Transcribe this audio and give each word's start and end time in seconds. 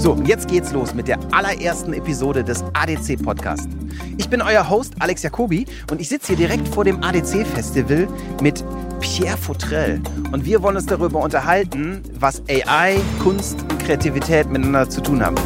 So, 0.00 0.16
jetzt 0.24 0.48
geht's 0.48 0.72
los 0.72 0.94
mit 0.94 1.08
der 1.08 1.18
allerersten 1.30 1.92
Episode 1.92 2.42
des 2.42 2.64
ADC 2.72 3.22
Podcast. 3.22 3.68
Ich 4.16 4.30
bin 4.30 4.40
euer 4.40 4.68
Host 4.70 4.94
Alex 4.98 5.22
Jacobi 5.22 5.66
und 5.90 6.00
ich 6.00 6.08
sitze 6.08 6.28
hier 6.28 6.36
direkt 6.36 6.66
vor 6.68 6.84
dem 6.84 7.02
ADC 7.02 7.46
Festival 7.46 8.08
mit 8.40 8.64
Pierre 9.00 9.36
Fautrell 9.36 10.00
und 10.32 10.46
wir 10.46 10.62
wollen 10.62 10.76
uns 10.76 10.86
darüber 10.86 11.20
unterhalten, 11.20 12.02
was 12.14 12.42
AI, 12.48 12.98
Kunst 13.22 13.60
und 13.60 13.78
Kreativität 13.78 14.48
miteinander 14.48 14.88
zu 14.88 15.02
tun 15.02 15.22
haben. 15.22 15.36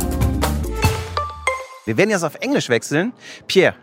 Wir 1.84 1.96
werden 1.96 2.10
jetzt 2.10 2.22
auf 2.24 2.36
Englisch 2.36 2.68
wechseln. 2.68 3.12
Pierre, 3.48 3.74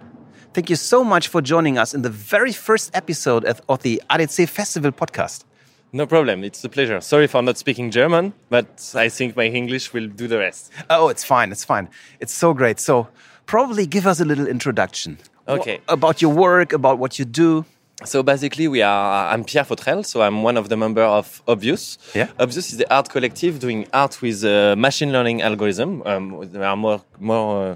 thank 0.53 0.69
you 0.69 0.77
so 0.77 1.03
much 1.03 1.29
for 1.29 1.41
joining 1.41 1.77
us 1.77 1.93
in 1.93 2.01
the 2.01 2.09
very 2.09 2.53
first 2.53 2.95
episode 2.95 3.45
of 3.67 3.79
the 3.83 4.01
ADC 4.07 4.47
Festival 4.47 4.91
podcast. 4.91 5.45
No 5.93 6.05
problem. 6.05 6.43
It's 6.43 6.63
a 6.63 6.69
pleasure. 6.69 7.01
Sorry 7.01 7.27
for 7.27 7.41
not 7.41 7.57
speaking 7.57 7.91
German, 7.91 8.33
but 8.49 8.93
I 8.95 9.09
think 9.09 9.35
my 9.35 9.45
English 9.45 9.91
will 9.91 10.07
do 10.07 10.27
the 10.27 10.37
rest. 10.37 10.71
Oh, 10.89 11.09
it's 11.09 11.23
fine. 11.25 11.51
It's 11.51 11.65
fine. 11.65 11.89
It's 12.21 12.33
so 12.33 12.53
great. 12.53 12.79
So, 12.79 13.09
probably 13.45 13.85
give 13.85 14.07
us 14.07 14.21
a 14.21 14.25
little 14.25 14.47
introduction. 14.47 15.17
Okay. 15.49 15.81
About 15.89 16.21
your 16.21 16.33
work, 16.33 16.71
about 16.71 16.97
what 16.97 17.19
you 17.19 17.25
do. 17.25 17.65
So 18.05 18.23
basically, 18.23 18.67
we 18.69 18.81
are. 18.81 19.33
I'm 19.33 19.43
Pierre 19.43 19.65
Fautrel, 19.65 20.05
so 20.05 20.21
I'm 20.21 20.43
one 20.43 20.57
of 20.57 20.69
the 20.69 20.77
member 20.77 21.03
of 21.03 21.43
Obvious. 21.47 21.97
Yeah. 22.15 22.29
Obvious 22.39 22.71
is 22.71 22.77
the 22.77 22.91
art 22.91 23.09
collective 23.09 23.59
doing 23.59 23.85
art 23.93 24.21
with 24.21 24.43
uh, 24.43 24.75
machine 24.77 25.11
learning 25.11 25.41
algorithm. 25.41 26.01
Um, 26.05 26.49
there 26.51 26.63
are 26.63 26.77
more, 26.77 27.01
more. 27.19 27.71
Uh, 27.71 27.75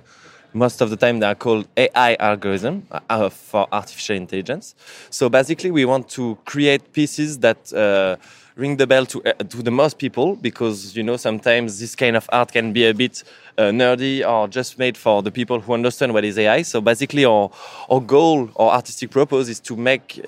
most 0.56 0.82
of 0.82 0.90
the 0.90 0.98
time, 0.98 1.20
they 1.20 1.28
are 1.28 1.36
called 1.36 1.68
AI 1.78 2.16
algorithm 2.16 2.88
uh, 2.92 3.30
for 3.30 3.68
artificial 3.72 4.16
intelligence. 4.16 4.74
So 5.10 5.30
basically, 5.30 5.70
we 5.70 5.86
want 5.86 6.10
to 6.10 6.38
create 6.46 6.94
pieces 6.94 7.40
that. 7.40 7.74
Uh, 7.74 8.16
ring 8.58 8.78
the 8.78 8.88
bell 8.88 9.06
to 9.06 9.22
uh, 9.26 9.34
to 9.44 9.62
the 9.62 9.70
most 9.70 9.98
people 9.98 10.38
because 10.38 10.96
you 10.96 11.04
know 11.04 11.18
sometimes 11.18 11.78
this 11.78 11.94
kind 11.94 12.16
of 12.16 12.30
art 12.32 12.54
can 12.54 12.72
be 12.72 12.86
a 12.86 12.94
bit 12.94 13.22
uh, 13.58 13.64
nerdy 13.64 14.26
or 14.26 14.48
just 14.48 14.80
made 14.80 14.96
for 14.98 15.22
the 15.22 15.30
people 15.30 15.60
who 15.60 15.74
understand 15.74 16.14
what 16.14 16.24
is 16.24 16.38
AI. 16.38 16.62
So 16.62 16.80
basically, 16.80 17.26
our 17.26 17.52
our 17.90 18.00
goal 18.00 18.50
or 18.56 18.72
artistic 18.72 19.12
purpose 19.12 19.50
is 19.50 19.60
to 19.62 19.76
make. 19.76 20.26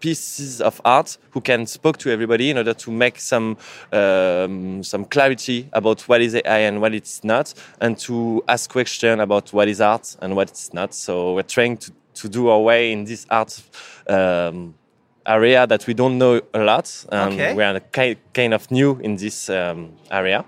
Pieces 0.00 0.60
of 0.60 0.80
art 0.84 1.18
who 1.30 1.40
can 1.40 1.66
speak 1.66 1.96
to 1.98 2.10
everybody 2.10 2.50
in 2.50 2.56
order 2.58 2.74
to 2.74 2.90
make 2.90 3.18
some 3.20 3.56
um, 3.92 4.82
some 4.84 5.04
clarity 5.04 5.68
about 5.72 6.02
what 6.08 6.20
is 6.20 6.34
AI 6.34 6.58
and 6.68 6.80
what 6.80 6.94
it's 6.94 7.24
not, 7.24 7.52
and 7.80 7.98
to 7.98 8.42
ask 8.48 8.70
questions 8.70 9.20
about 9.20 9.52
what 9.52 9.68
is 9.68 9.80
art 9.80 10.16
and 10.22 10.36
what 10.36 10.50
it's 10.50 10.72
not. 10.72 10.94
So 10.94 11.34
we're 11.34 11.42
trying 11.42 11.76
to, 11.78 11.92
to 12.14 12.28
do 12.28 12.48
our 12.48 12.60
way 12.60 12.92
in 12.92 13.04
this 13.04 13.26
art 13.30 13.60
um, 14.08 14.74
area 15.26 15.66
that 15.66 15.86
we 15.86 15.94
don't 15.94 16.16
know 16.18 16.40
a 16.54 16.58
lot. 16.60 17.04
Um, 17.10 17.32
Okay. 17.32 17.54
We 17.54 17.62
are 17.64 17.80
ki- 17.80 18.18
kind 18.32 18.54
of 18.54 18.70
new 18.70 18.98
in 19.02 19.16
this 19.16 19.50
um, 19.50 19.92
area. 20.10 20.44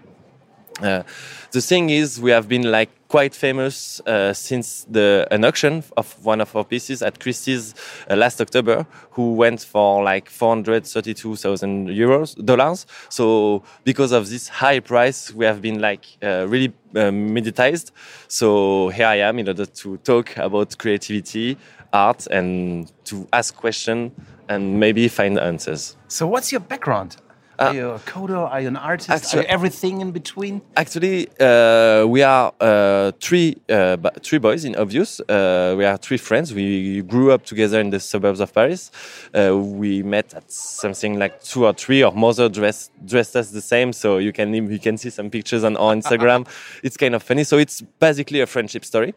Uh, 0.82 1.02
the 1.50 1.60
thing 1.60 1.90
is, 1.90 2.20
we 2.20 2.30
have 2.30 2.48
been 2.48 2.70
like 2.70 2.90
quite 3.10 3.34
famous 3.34 4.00
uh, 4.06 4.32
since 4.32 4.86
the 4.88 5.26
an 5.32 5.44
auction 5.44 5.82
of 5.96 6.24
one 6.24 6.40
of 6.40 6.54
our 6.54 6.64
pieces 6.64 7.02
at 7.02 7.18
Christie's 7.18 7.74
uh, 8.08 8.14
last 8.14 8.40
October, 8.40 8.86
who 9.10 9.34
went 9.34 9.60
for 9.60 10.04
like 10.04 10.30
432,000 10.30 11.88
euros 11.88 12.36
dollars. 12.44 12.86
So 13.08 13.64
because 13.82 14.12
of 14.12 14.30
this 14.30 14.46
high 14.48 14.78
price, 14.78 15.34
we 15.34 15.44
have 15.44 15.60
been 15.60 15.80
like 15.80 16.06
uh, 16.22 16.46
really 16.48 16.72
uh, 16.94 17.10
mediatized. 17.10 17.90
So 18.28 18.90
here 18.90 19.08
I 19.08 19.16
am 19.16 19.40
in 19.40 19.48
order 19.48 19.66
to 19.66 19.96
talk 19.98 20.36
about 20.36 20.78
creativity, 20.78 21.58
art, 21.92 22.28
and 22.28 22.92
to 23.06 23.26
ask 23.32 23.56
questions 23.56 24.12
and 24.48 24.78
maybe 24.78 25.08
find 25.08 25.36
answers. 25.38 25.96
So, 26.06 26.26
what's 26.26 26.52
your 26.52 26.60
background? 26.60 27.16
Are 27.60 27.74
you 27.74 27.90
a 27.90 27.98
coder? 28.00 28.50
Are 28.50 28.60
you 28.60 28.68
an 28.68 28.76
artist? 28.76 29.10
Actu- 29.10 29.38
are 29.38 29.42
you 29.42 29.48
everything 29.48 30.00
in 30.00 30.12
between? 30.12 30.62
Actually, 30.76 31.28
uh, 31.38 32.06
we 32.06 32.22
are 32.22 32.52
uh, 32.60 33.12
three 33.20 33.56
uh, 33.68 33.96
three 34.22 34.38
boys 34.38 34.64
in 34.64 34.74
Obvious. 34.76 35.20
Uh, 35.20 35.74
we 35.76 35.84
are 35.84 35.98
three 35.98 36.16
friends. 36.16 36.54
We 36.54 37.02
grew 37.02 37.32
up 37.32 37.44
together 37.44 37.78
in 37.80 37.90
the 37.90 38.00
suburbs 38.00 38.40
of 38.40 38.52
Paris. 38.54 38.90
Uh, 39.34 39.56
we 39.56 40.02
met 40.02 40.32
at 40.34 40.50
something 40.50 41.18
like 41.18 41.42
two 41.42 41.66
or 41.66 41.74
three. 41.74 42.02
Our 42.02 42.12
mother 42.12 42.48
dressed 42.48 42.92
dressed 43.04 43.36
us 43.36 43.50
the 43.50 43.60
same, 43.60 43.92
so 43.92 44.18
you 44.18 44.32
can 44.32 44.54
you 44.54 44.78
can 44.78 44.96
see 44.96 45.10
some 45.10 45.28
pictures 45.30 45.62
on 45.62 45.76
our 45.76 45.94
Instagram. 45.94 46.46
it's 46.82 46.96
kind 46.96 47.14
of 47.14 47.22
funny. 47.22 47.44
So 47.44 47.58
it's 47.58 47.82
basically 47.82 48.40
a 48.40 48.46
friendship 48.46 48.84
story. 48.84 49.14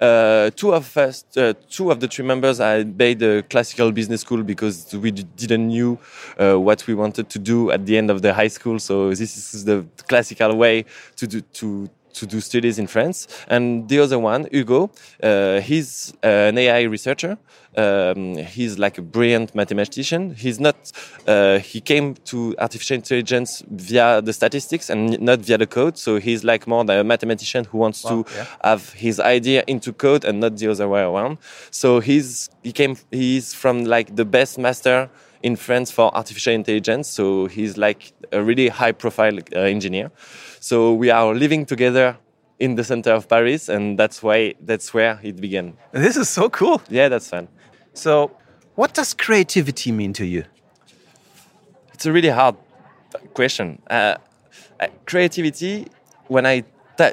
Uh, 0.00 0.50
two 0.50 0.74
of 0.74 0.96
us, 0.96 1.24
uh, 1.36 1.52
two 1.70 1.90
of 1.90 2.00
the 2.00 2.08
three 2.08 2.24
members, 2.24 2.60
I 2.60 2.84
made 2.84 3.18
the 3.18 3.44
classical 3.48 3.92
business 3.92 4.20
school 4.20 4.42
because 4.42 4.94
we 4.94 5.10
didn't 5.10 5.68
knew 5.68 5.98
uh, 6.38 6.56
what 6.56 6.86
we 6.86 6.94
wanted 6.94 7.28
to 7.30 7.38
do 7.38 7.70
at 7.70 7.86
the 7.86 7.96
end 7.96 8.10
of 8.10 8.22
the 8.22 8.34
high 8.34 8.48
school. 8.48 8.78
So 8.78 9.10
this 9.10 9.54
is 9.54 9.64
the 9.64 9.84
classical 10.08 10.56
way 10.56 10.84
to 11.16 11.26
do 11.26 11.40
to 11.40 11.88
to 12.14 12.26
do 12.26 12.40
studies 12.40 12.78
in 12.78 12.86
France. 12.86 13.26
And 13.48 13.88
the 13.88 13.98
other 14.00 14.18
one, 14.18 14.46
Hugo, 14.50 14.90
uh, 15.22 15.60
he's 15.60 16.14
an 16.22 16.58
AI 16.58 16.82
researcher. 16.82 17.38
Um, 17.76 18.36
he's 18.36 18.78
like 18.78 18.98
a 18.98 19.02
brilliant 19.02 19.54
mathematician. 19.54 20.34
He's 20.34 20.60
not. 20.60 20.76
Uh, 21.26 21.58
he 21.58 21.80
came 21.80 22.14
to 22.26 22.54
artificial 22.58 22.96
intelligence 22.96 23.62
via 23.70 24.20
the 24.20 24.32
statistics 24.32 24.90
and 24.90 25.18
not 25.20 25.40
via 25.40 25.56
the 25.56 25.66
code. 25.66 25.96
So 25.96 26.18
he's 26.18 26.44
like 26.44 26.66
more 26.66 26.84
the 26.84 27.02
mathematician 27.02 27.64
who 27.64 27.78
wants 27.78 28.02
to 28.02 28.24
yeah. 28.34 28.46
have 28.62 28.92
his 28.92 29.18
idea 29.20 29.64
into 29.66 29.92
code 29.92 30.24
and 30.24 30.40
not 30.40 30.56
the 30.58 30.68
other 30.70 30.88
way 30.88 31.00
around. 31.00 31.38
So 31.70 32.00
he's 32.00 32.50
he 32.62 32.72
came 32.72 32.96
he's 33.10 33.54
from 33.54 33.84
like 33.84 34.16
the 34.16 34.26
best 34.26 34.58
master 34.58 35.08
in 35.42 35.56
France 35.56 35.90
for 35.90 36.14
artificial 36.14 36.52
intelligence. 36.52 37.08
So 37.08 37.46
he's 37.46 37.76
like 37.76 38.12
a 38.32 38.42
really 38.42 38.68
high 38.68 38.92
profile 38.92 39.38
uh, 39.54 39.60
engineer. 39.60 40.10
So 40.60 40.92
we 40.92 41.10
are 41.10 41.34
living 41.34 41.66
together 41.66 42.16
in 42.58 42.76
the 42.76 42.84
center 42.84 43.10
of 43.12 43.28
Paris, 43.28 43.68
and 43.68 43.98
that's 43.98 44.22
why 44.22 44.54
that's 44.60 44.94
where 44.94 45.18
it 45.22 45.40
began. 45.40 45.76
This 45.90 46.16
is 46.16 46.28
so 46.28 46.48
cool. 46.48 46.80
Yeah, 46.88 47.08
that's 47.08 47.28
fun. 47.28 47.48
So, 47.92 48.30
what 48.76 48.94
does 48.94 49.14
creativity 49.14 49.90
mean 49.90 50.12
to 50.14 50.24
you? 50.24 50.44
It's 51.92 52.06
a 52.06 52.12
really 52.12 52.28
hard 52.28 52.56
question. 53.34 53.82
Uh, 53.90 54.16
uh, 54.80 54.86
creativity, 55.06 55.88
when 56.28 56.46
I 56.46 56.64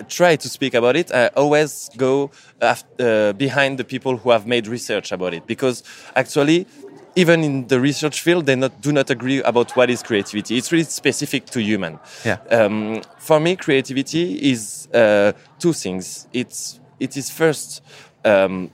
try 0.07 0.35
to 0.35 0.49
speak 0.49 0.73
about 0.73 0.95
it, 0.95 1.11
I 1.11 1.27
always 1.35 1.89
go 1.97 2.31
af- 2.61 2.83
uh, 2.99 3.33
behind 3.33 3.79
the 3.79 3.83
people 3.83 4.17
who 4.17 4.29
have 4.29 4.45
made 4.45 4.67
research 4.67 5.11
about 5.11 5.33
it 5.33 5.47
because 5.47 5.83
actually, 6.15 6.67
even 7.15 7.43
in 7.43 7.67
the 7.67 7.79
research 7.79 8.21
field, 8.21 8.45
they 8.45 8.55
not, 8.55 8.81
do 8.81 8.91
not 8.91 9.09
agree 9.09 9.41
about 9.43 9.75
what 9.75 9.89
is 9.89 10.03
creativity. 10.03 10.57
It's 10.57 10.71
really 10.71 10.85
specific 10.85 11.45
to 11.47 11.61
human. 11.61 11.99
Yeah. 12.25 12.37
Um, 12.49 13.01
for 13.17 13.39
me, 13.39 13.55
creativity 13.55 14.51
is 14.51 14.87
uh, 14.93 15.33
two 15.59 15.73
things. 15.73 16.27
It's 16.33 16.79
it 16.99 17.15
is 17.15 17.29
first 17.29 17.81
um, 18.25 18.69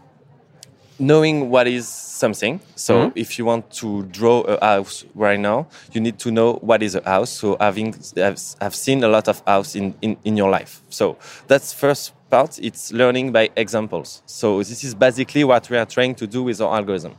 knowing 0.97 1.49
what 1.49 1.67
is 1.67 1.87
something. 1.87 2.59
So 2.75 3.11
if 3.15 3.37
you 3.37 3.45
want 3.45 3.69
to 3.71 4.03
draw 4.03 4.41
a 4.41 4.63
house 4.63 5.05
right 5.13 5.39
now, 5.39 5.67
you 5.91 6.01
need 6.01 6.17
to 6.19 6.31
know 6.31 6.53
what 6.61 6.81
is 6.81 6.95
a 6.95 7.03
house. 7.03 7.29
So 7.29 7.57
having 7.59 7.93
have, 8.15 8.39
have 8.61 8.75
seen 8.75 9.03
a 9.03 9.07
lot 9.07 9.27
of 9.27 9.41
house 9.45 9.75
in, 9.75 9.93
in, 10.01 10.17
in 10.23 10.37
your 10.37 10.49
life. 10.49 10.81
So 10.89 11.17
that's 11.47 11.73
first 11.73 12.13
part. 12.29 12.59
It's 12.61 12.91
learning 12.91 13.31
by 13.31 13.49
examples. 13.55 14.21
So 14.25 14.59
this 14.59 14.83
is 14.83 14.95
basically 14.95 15.43
what 15.43 15.69
we 15.69 15.77
are 15.77 15.85
trying 15.85 16.15
to 16.15 16.27
do 16.27 16.43
with 16.43 16.61
our 16.61 16.75
algorithm. 16.75 17.15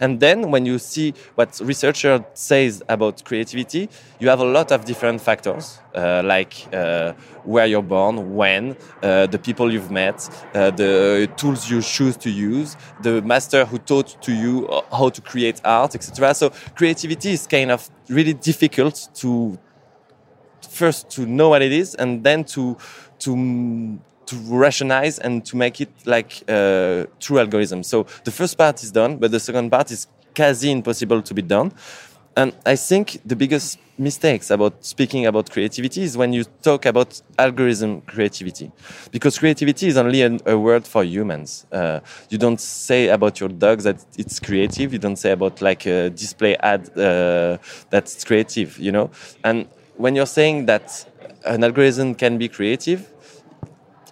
And 0.00 0.20
then 0.20 0.50
when 0.50 0.66
you 0.66 0.78
see 0.78 1.14
what 1.34 1.58
researcher 1.62 2.24
says 2.34 2.82
about 2.88 3.24
creativity, 3.24 3.88
you 4.18 4.28
have 4.28 4.40
a 4.40 4.44
lot 4.44 4.72
of 4.72 4.84
different 4.84 5.20
factors, 5.20 5.80
uh, 5.94 6.22
like 6.24 6.54
uh, 6.72 7.12
where 7.44 7.66
you're 7.66 7.82
born, 7.82 8.34
when, 8.34 8.76
uh, 9.02 9.26
the 9.26 9.38
people 9.38 9.72
you've 9.72 9.90
met, 9.90 10.28
uh, 10.54 10.70
the 10.70 11.30
tools 11.36 11.70
you 11.70 11.80
choose 11.80 12.16
to 12.18 12.30
use, 12.30 12.76
the 13.02 13.22
master 13.22 13.64
who 13.64 13.78
taught 13.78 14.20
to 14.22 14.32
you 14.32 14.68
uh, 14.68 14.82
how 14.94 15.08
to 15.08 15.20
create 15.20 15.60
art, 15.64 15.94
etc. 15.94 16.34
So 16.34 16.50
creativity 16.74 17.32
is 17.32 17.46
kind 17.46 17.70
of 17.70 17.88
really 18.08 18.34
difficult 18.34 19.08
to 19.14 19.58
first 20.68 21.08
to 21.10 21.24
know 21.24 21.48
what 21.50 21.62
it 21.62 21.72
is 21.72 21.94
and 21.94 22.22
then 22.22 22.44
to 22.44 22.76
to 23.18 23.98
to 24.26 24.36
rationalize 24.36 25.18
and 25.18 25.44
to 25.46 25.56
make 25.56 25.80
it 25.80 25.90
like 26.04 26.42
uh, 26.48 27.04
true 27.20 27.38
algorithm. 27.38 27.82
So 27.82 28.06
the 28.24 28.30
first 28.30 28.58
part 28.58 28.82
is 28.82 28.90
done, 28.90 29.16
but 29.16 29.30
the 29.30 29.40
second 29.40 29.70
part 29.70 29.90
is 29.90 30.06
quasi 30.34 30.70
impossible 30.70 31.22
to 31.22 31.34
be 31.34 31.42
done. 31.42 31.72
And 32.36 32.52
I 32.66 32.76
think 32.76 33.18
the 33.24 33.34
biggest 33.34 33.78
mistakes 33.96 34.50
about 34.50 34.84
speaking 34.84 35.24
about 35.24 35.50
creativity 35.50 36.02
is 36.02 36.18
when 36.18 36.34
you 36.34 36.44
talk 36.60 36.84
about 36.84 37.22
algorithm 37.38 38.02
creativity, 38.02 38.70
because 39.10 39.38
creativity 39.38 39.88
is 39.88 39.96
only 39.96 40.20
an, 40.20 40.40
a 40.44 40.58
word 40.58 40.86
for 40.86 41.02
humans. 41.02 41.64
Uh, 41.72 42.00
you 42.28 42.36
don't 42.36 42.60
say 42.60 43.08
about 43.08 43.40
your 43.40 43.48
dog 43.48 43.80
that 43.80 44.04
it's 44.18 44.38
creative. 44.38 44.92
You 44.92 44.98
don't 44.98 45.16
say 45.16 45.30
about 45.32 45.62
like 45.62 45.86
a 45.86 46.10
display 46.10 46.56
ad 46.56 46.90
uh, 46.98 47.56
that's 47.88 48.22
creative. 48.22 48.78
You 48.78 48.92
know, 48.92 49.10
and 49.42 49.66
when 49.96 50.14
you're 50.14 50.26
saying 50.26 50.66
that 50.66 51.06
an 51.46 51.64
algorithm 51.64 52.14
can 52.14 52.36
be 52.36 52.48
creative, 52.48 53.10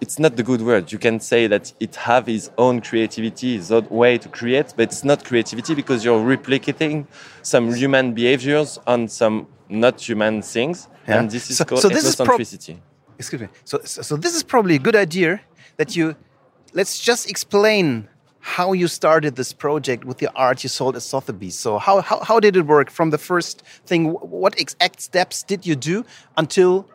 it's 0.01 0.19
not 0.19 0.35
the 0.35 0.43
good 0.43 0.61
word. 0.61 0.91
You 0.91 0.99
can 0.99 1.19
say 1.19 1.47
that 1.47 1.73
it 1.79 1.95
have 1.95 2.27
its 2.29 2.49
own 2.57 2.81
creativity, 2.81 3.55
its 3.55 3.71
own 3.71 3.87
way 3.89 4.17
to 4.17 4.29
create, 4.29 4.73
but 4.75 4.83
it's 4.83 5.03
not 5.03 5.23
creativity 5.23 5.73
because 5.75 6.03
you're 6.03 6.19
replicating 6.19 7.07
some 7.41 7.73
human 7.73 8.13
behaviors 8.13 8.79
on 8.87 9.07
some 9.07 9.47
not 9.69 9.99
human 9.99 10.41
things, 10.41 10.87
Yeah. 11.07 11.19
and 11.19 11.31
this 11.31 11.49
is 11.49 11.57
So- 11.57 11.65
called 11.65 11.81
so 11.81 11.89
this 11.89 12.05
is 12.05 12.15
prob- 12.15 12.39
Excuse 13.17 13.41
me. 13.41 13.47
So, 13.63 13.79
so, 13.85 14.01
so 14.01 14.17
this 14.17 14.35
is 14.35 14.43
probably 14.43 14.75
a 14.75 14.79
good 14.79 14.95
idea 14.95 15.39
that 15.77 15.95
you 15.95 16.15
let's 16.73 16.99
just 16.99 17.29
explain 17.29 18.09
how 18.41 18.73
you 18.73 18.87
started 18.87 19.35
this 19.37 19.53
project 19.53 20.03
with 20.05 20.17
the 20.19 20.29
art 20.35 20.61
you 20.63 20.69
sold 20.69 20.95
at 20.95 21.01
Sotheby's. 21.01 21.55
So 21.57 21.79
how, 21.79 22.01
how, 22.01 22.19
how 22.23 22.39
did 22.39 22.55
it 22.55 22.67
work 22.67 22.91
from 22.91 23.09
the 23.09 23.17
first 23.17 23.63
thing? 23.87 24.11
What 24.11 24.59
exact 24.59 25.01
steps 25.01 25.41
did 25.41 25.65
you 25.65 25.75
do 25.75 26.05
until 26.37 26.87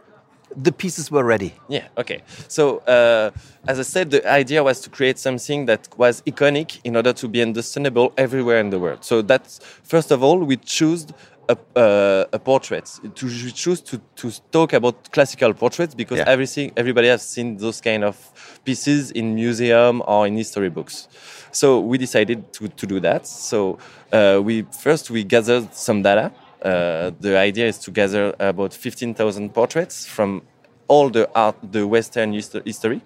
the 0.57 0.73
pieces 0.73 1.11
were 1.11 1.25
ready? 1.25 1.55
Yeah, 1.69 1.89
okay. 1.97 2.23
So, 2.49 2.79
uh, 2.79 3.31
as 3.69 3.79
I 3.79 3.83
said, 3.83 4.11
the 4.11 4.29
idea 4.29 4.63
was 4.63 4.81
to 4.81 4.91
create 4.91 5.19
something 5.19 5.67
that 5.67 5.89
was 5.97 6.23
iconic 6.23 6.81
in 6.85 6.97
order 6.97 7.13
to 7.13 7.29
be 7.29 7.43
understandable 7.43 8.13
everywhere 8.17 8.59
in 8.61 8.71
the 8.71 8.79
world. 8.79 9.05
So, 9.05 9.23
that's 9.23 9.61
first 9.85 10.11
of 10.11 10.23
all, 10.23 10.39
we 10.39 10.57
chose 10.57 11.07
a, 11.49 11.57
uh, 11.79 12.25
a 12.33 12.39
portrait. 12.39 12.87
To, 13.15 13.27
we 13.27 13.51
choose 13.51 13.81
to, 13.83 14.01
to 14.17 14.31
talk 14.53 14.73
about 14.73 15.11
classical 15.13 15.53
portraits 15.55 15.95
because 15.95 16.19
Yeah. 16.19 16.29
everything, 16.29 16.73
everybody 16.77 17.09
has 17.09 17.23
seen 17.23 17.57
those 17.57 17.81
kind 17.81 18.05
of 18.05 18.17
pieces 18.65 19.11
in 19.11 19.35
museum 19.35 20.03
or 20.07 20.27
in 20.27 20.37
history 20.37 20.71
books. 20.71 21.09
So 21.53 21.81
we 21.81 21.99
decided 21.99 22.53
to, 22.55 22.69
to 22.69 22.87
do 22.87 23.01
that. 23.01 23.27
So 23.27 23.79
uh, 24.13 24.41
we 24.43 24.63
first 24.81 25.11
we 25.11 25.25
gathered 25.25 25.75
some 25.75 26.03
data. 26.03 26.31
Uh, 26.63 27.11
the 27.21 27.39
idea 27.39 27.67
is 27.67 27.79
to 27.79 27.91
gather 27.91 28.35
about 28.39 28.75
15,000 28.75 29.55
portraits 29.55 30.07
from 30.07 30.43
all 30.89 31.09
the 31.09 31.31
art, 31.35 31.57
the 31.63 31.87
Western 31.87 32.33
history. 32.33 33.01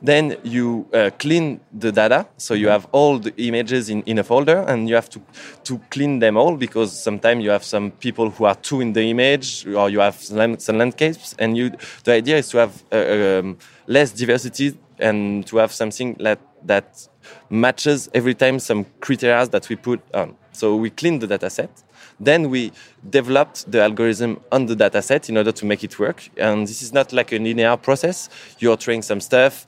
Then 0.00 0.36
you 0.42 0.86
uh, 0.92 1.10
clean 1.18 1.60
the 1.72 1.92
data, 1.92 2.26
so 2.36 2.54
you 2.54 2.68
have 2.68 2.88
all 2.90 3.18
the 3.18 3.32
images 3.36 3.88
in, 3.88 4.02
in 4.02 4.18
a 4.18 4.24
folder, 4.24 4.64
and 4.66 4.88
you 4.88 4.96
have 4.96 5.08
to 5.10 5.20
to 5.62 5.78
clean 5.90 6.18
them 6.18 6.36
all 6.36 6.56
because 6.56 6.90
sometimes 6.90 7.44
you 7.44 7.50
have 7.50 7.62
some 7.62 7.92
people 7.92 8.30
who 8.30 8.44
are 8.44 8.56
too 8.56 8.80
in 8.80 8.92
the 8.94 9.02
image, 9.02 9.64
or 9.66 9.88
you 9.90 10.00
have 10.00 10.16
some, 10.16 10.58
some 10.58 10.78
landscapes, 10.78 11.36
and 11.38 11.56
you. 11.56 11.70
The 12.02 12.14
idea 12.14 12.38
is 12.38 12.48
to 12.48 12.58
have 12.58 12.82
uh, 12.90 12.96
um, 12.96 13.58
less 13.86 14.10
diversity 14.10 14.76
and 14.98 15.46
to 15.46 15.58
have 15.58 15.72
something 15.72 16.14
that 16.14 16.40
that 16.64 17.08
matches 17.48 18.08
every 18.12 18.34
time 18.34 18.58
some 18.58 18.86
criteria 19.00 19.46
that 19.46 19.68
we 19.68 19.76
put 19.76 20.00
on. 20.14 20.36
So 20.52 20.74
we 20.76 20.90
clean 20.90 21.20
the 21.20 21.28
data 21.28 21.48
set. 21.48 21.70
Then 22.20 22.50
we 22.50 22.72
developed 23.08 23.70
the 23.70 23.82
algorithm 23.82 24.40
on 24.50 24.66
the 24.66 24.76
data 24.76 25.02
set 25.02 25.28
in 25.28 25.36
order 25.36 25.52
to 25.52 25.66
make 25.66 25.82
it 25.84 25.98
work. 25.98 26.28
And 26.36 26.66
this 26.66 26.82
is 26.82 26.92
not 26.92 27.12
like 27.12 27.32
a 27.32 27.38
linear 27.38 27.76
process. 27.76 28.28
You're 28.58 28.76
trying 28.76 29.02
some 29.02 29.20
stuff, 29.20 29.66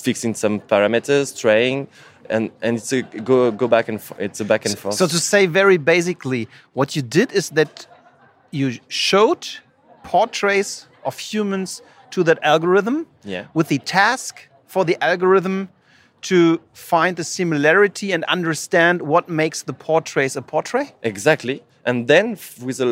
fixing 0.00 0.34
some 0.34 0.60
parameters, 0.60 1.38
trying, 1.38 1.88
and, 2.30 2.50
and 2.62 2.76
it's 2.78 2.92
a 2.92 3.02
go, 3.02 3.50
go 3.50 3.68
back 3.68 3.88
and 3.88 4.00
forth. 4.00 4.20
It's 4.20 4.40
a 4.40 4.44
back 4.44 4.64
and 4.66 4.78
forth. 4.78 4.94
So 4.94 5.06
to 5.06 5.18
say 5.18 5.46
very 5.46 5.76
basically, 5.76 6.48
what 6.72 6.96
you 6.96 7.02
did 7.02 7.32
is 7.32 7.50
that 7.50 7.86
you 8.50 8.78
showed 8.88 9.46
portraits 10.02 10.86
of 11.04 11.18
humans 11.18 11.82
to 12.10 12.22
that 12.24 12.38
algorithm 12.42 13.06
Yeah. 13.24 13.46
with 13.54 13.68
the 13.68 13.78
task 13.78 14.48
for 14.66 14.84
the 14.84 14.96
algorithm 15.02 15.68
to 16.28 16.60
find 16.72 17.16
the 17.16 17.24
similarity 17.24 18.12
and 18.12 18.24
understand 18.24 19.02
what 19.02 19.28
makes 19.28 19.62
the 19.62 19.72
portraits 19.72 20.36
a 20.36 20.42
portrait. 20.42 20.92
Exactly. 21.02 21.62
And 21.84 22.08
then 22.08 22.36
with 22.64 22.80
a 22.80 22.84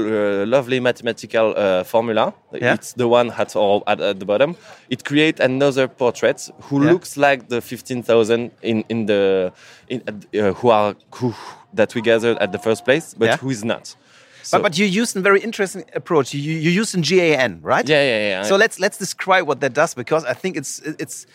uh, 0.43 0.47
lovely 0.47 0.79
mathematical 0.81 1.53
uh, 1.57 1.83
formula, 1.85 2.33
Yeah. 2.53 2.75
it's 2.75 2.93
the 2.93 3.09
one 3.09 3.33
at, 3.33 3.57
all, 3.57 3.83
at, 3.89 4.01
at 4.01 4.19
the 4.21 4.25
bottom, 4.25 4.55
it 4.89 5.05
creates 5.05 5.41
another 5.41 5.89
portrait 5.89 6.49
who 6.69 6.77
Yeah. 6.85 6.93
looks 6.93 7.17
like 7.17 7.49
the 7.49 7.61
15,000 7.61 8.53
in, 8.63 8.85
in 8.89 9.07
the, 9.07 9.53
in, 9.89 10.01
uh, 10.09 10.53
who 10.53 10.69
are, 10.71 10.95
who, 11.17 11.35
that 11.73 11.95
we 11.97 12.03
gathered 12.03 12.39
at 12.39 12.53
the 12.53 12.59
first 12.59 12.85
place, 12.85 13.15
but 13.19 13.27
Yeah. 13.27 13.37
who 13.39 13.51
is 13.51 13.65
not. 13.65 13.97
So- 14.45 14.59
but, 14.59 14.63
but 14.63 14.79
you 14.79 14.87
used 14.87 15.17
a 15.17 15.21
very 15.21 15.41
interesting 15.41 15.85
approach. 15.97 16.33
You, 16.35 16.53
you 16.53 16.71
used 16.71 16.95
in 16.95 17.01
GAN, 17.03 17.61
right? 17.63 17.89
Yeah, 17.89 18.03
yeah, 18.05 18.29
yeah. 18.29 18.43
So 18.45 18.57
let's 18.57 18.79
let's 18.79 18.99
describe 18.99 19.47
what 19.49 19.59
that 19.61 19.73
does 19.73 19.95
because 19.95 20.25
I 20.25 20.35
think 20.35 20.57
it's 20.57 20.81
it's 20.99 21.27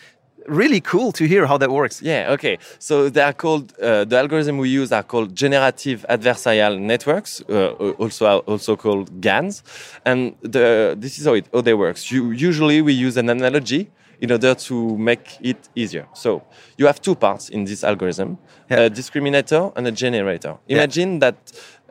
really 0.46 0.80
cool 0.80 1.12
to 1.12 1.24
hear 1.26 1.46
how 1.46 1.58
that 1.58 1.70
works. 1.70 2.00
Yeah, 2.02 2.32
okay. 2.32 2.58
So 2.78 3.08
they 3.08 3.22
are 3.22 3.32
called 3.32 3.72
uh, 3.80 4.04
the 4.04 4.16
algorithm 4.18 4.58
we 4.58 4.68
use 4.68 4.92
are 4.92 5.02
called 5.02 5.34
generative 5.34 6.04
adversarial 6.08 6.78
networks, 6.78 7.42
uh, 7.48 7.94
also 7.98 8.38
also 8.46 8.76
called 8.76 9.20
GANs, 9.20 9.62
and 10.04 10.34
the 10.42 10.94
this 10.98 11.18
is 11.18 11.26
how 11.26 11.34
it 11.34 11.46
how 11.52 11.60
they 11.62 11.74
works. 11.74 12.10
You 12.10 12.30
usually 12.30 12.82
we 12.82 12.92
use 12.92 13.16
an 13.16 13.28
analogy 13.28 13.90
in 14.20 14.30
order 14.32 14.54
to 14.54 14.96
make 14.98 15.38
it 15.40 15.68
easier. 15.74 16.06
So 16.14 16.42
you 16.78 16.86
have 16.86 17.00
two 17.00 17.14
parts 17.14 17.48
in 17.50 17.64
this 17.64 17.84
algorithm: 17.84 18.38
Yeah. 18.70 18.80
a 18.86 18.90
discriminator 18.90 19.72
and 19.76 19.86
a 19.86 19.92
generator. 19.92 20.56
Imagine 20.68 21.18
that 21.20 21.36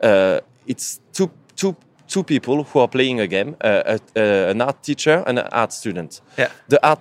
uh, 0.02 0.40
it's 0.66 1.00
two 1.12 1.30
two 1.56 1.74
two 2.08 2.24
people 2.24 2.64
who 2.64 2.80
are 2.80 2.88
playing 2.88 3.20
a 3.20 3.26
game, 3.26 3.54
uh, 3.64 3.96
a, 3.96 4.20
a, 4.20 4.50
an 4.50 4.60
art 4.60 4.82
teacher 4.82 5.22
and 5.26 5.38
an 5.38 5.46
art 5.52 5.72
student. 5.72 6.20
Yeah. 6.38 6.48
The 6.68 6.78
art 6.84 7.00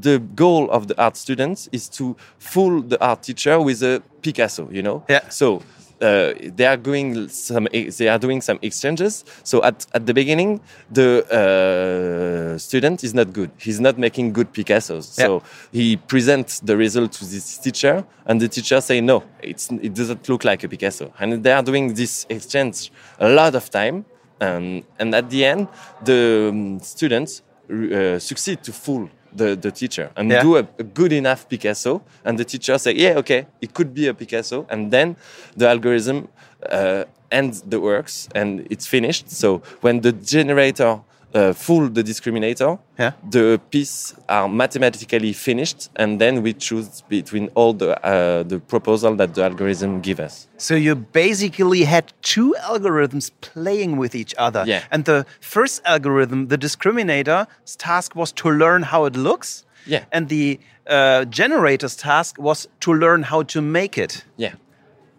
the 0.00 0.18
goal 0.34 0.70
of 0.70 0.88
the 0.88 1.00
art 1.00 1.16
students 1.16 1.68
is 1.72 1.88
to 1.88 2.16
fool 2.38 2.82
the 2.82 3.02
art 3.02 3.22
teacher 3.22 3.60
with 3.60 3.82
a 3.82 4.02
Picasso, 4.22 4.68
you 4.70 4.82
know. 4.82 5.04
Yeah. 5.08 5.28
So 5.28 5.62
uh, 6.00 6.34
they 6.56 6.66
are 6.66 6.76
going 6.76 7.28
some 7.28 7.68
they 7.72 8.08
are 8.08 8.18
doing 8.18 8.40
some 8.40 8.58
exchanges. 8.62 9.24
So 9.42 9.62
at, 9.64 9.86
at 9.92 10.06
the 10.06 10.14
beginning, 10.14 10.60
the 10.90 11.24
uh, 11.28 12.58
student 12.58 13.04
is 13.04 13.14
not 13.14 13.32
good. 13.32 13.50
He's 13.58 13.80
not 13.80 13.98
making 13.98 14.32
good 14.32 14.52
Picassos. 14.52 15.04
So 15.04 15.42
he 15.72 15.96
presents 15.96 16.60
the 16.60 16.76
result 16.76 17.12
to 17.12 17.24
this 17.24 17.58
teacher, 17.58 18.04
and 18.26 18.40
the 18.40 18.48
teacher 18.48 18.80
say 18.80 19.00
no, 19.00 19.24
it's 19.42 19.70
it 19.70 19.94
doesn't 19.94 20.28
look 20.28 20.44
like 20.44 20.62
a 20.64 20.68
Picasso. 20.68 21.12
And 21.18 21.42
they 21.42 21.52
are 21.52 21.62
doing 21.62 21.94
this 21.94 22.26
exchange 22.28 22.92
a 23.18 23.28
lot 23.28 23.54
of 23.54 23.70
time. 23.70 24.04
Um, 24.40 24.84
and 25.00 25.12
at 25.16 25.30
the 25.30 25.44
end, 25.44 25.66
the 26.04 26.50
um, 26.52 26.78
students 26.78 27.42
uh, 27.68 28.20
succeed 28.20 28.62
to 28.62 28.72
fool 28.72 29.10
the, 29.36 29.56
the 29.56 29.70
teacher 29.70 30.10
and 30.16 30.30
Yeah. 30.30 30.42
do 30.42 30.56
a, 30.56 30.66
a 30.78 30.82
good 30.82 31.12
enough 31.12 31.48
Picasso, 31.48 32.02
and 32.24 32.38
the 32.38 32.44
teacher 32.44 32.78
say, 32.78 32.92
"Yeah, 32.94 33.18
okay, 33.18 33.46
it 33.60 33.72
could 33.74 33.92
be 33.94 34.08
a 34.08 34.14
Picasso," 34.14 34.66
and 34.70 34.90
then 34.90 35.16
the 35.56 35.68
algorithm 35.68 36.28
uh, 36.70 37.04
ends 37.30 37.62
the 37.62 37.78
works 37.80 38.28
and 38.34 38.66
it's 38.70 38.86
finished. 38.86 39.30
So 39.30 39.62
when 39.82 40.00
the 40.00 40.12
generator 40.12 41.00
uh, 41.34 41.52
fool 41.52 41.88
the 41.88 42.02
discriminator, 42.02 42.78
Yeah. 42.98 43.12
the 43.30 43.60
pieces 43.70 44.14
are 44.28 44.48
mathematically 44.48 45.32
finished, 45.34 45.90
and 45.96 46.18
then 46.20 46.42
we 46.42 46.52
choose 46.54 47.02
between 47.08 47.50
all 47.54 47.72
the 47.74 47.90
uh, 48.04 48.42
the 48.44 48.58
proposal 48.60 49.14
that 49.16 49.34
the 49.34 49.42
algorithm 49.44 50.00
give 50.00 50.20
us. 50.20 50.48
So 50.56 50.74
you 50.74 50.94
basically 50.94 51.84
had 51.84 52.12
two 52.22 52.54
algorithms 52.60 53.30
playing 53.40 53.98
with 53.98 54.14
each 54.14 54.34
other. 54.38 54.64
Yeah. 54.66 54.82
And 54.90 55.04
the 55.04 55.26
first 55.40 55.82
algorithm, 55.84 56.48
the 56.48 56.56
discriminator's 56.56 57.76
task 57.76 58.14
was 58.16 58.32
to 58.32 58.48
learn 58.50 58.82
how 58.84 59.04
it 59.06 59.16
looks. 59.16 59.64
Yeah. 59.86 60.04
And 60.12 60.28
the 60.28 60.58
uh, 60.86 61.24
generator's 61.26 61.96
task 61.96 62.38
was 62.38 62.68
to 62.80 62.92
learn 62.94 63.22
how 63.24 63.42
to 63.44 63.60
make 63.60 63.98
it. 63.98 64.24
Yeah. 64.36 64.54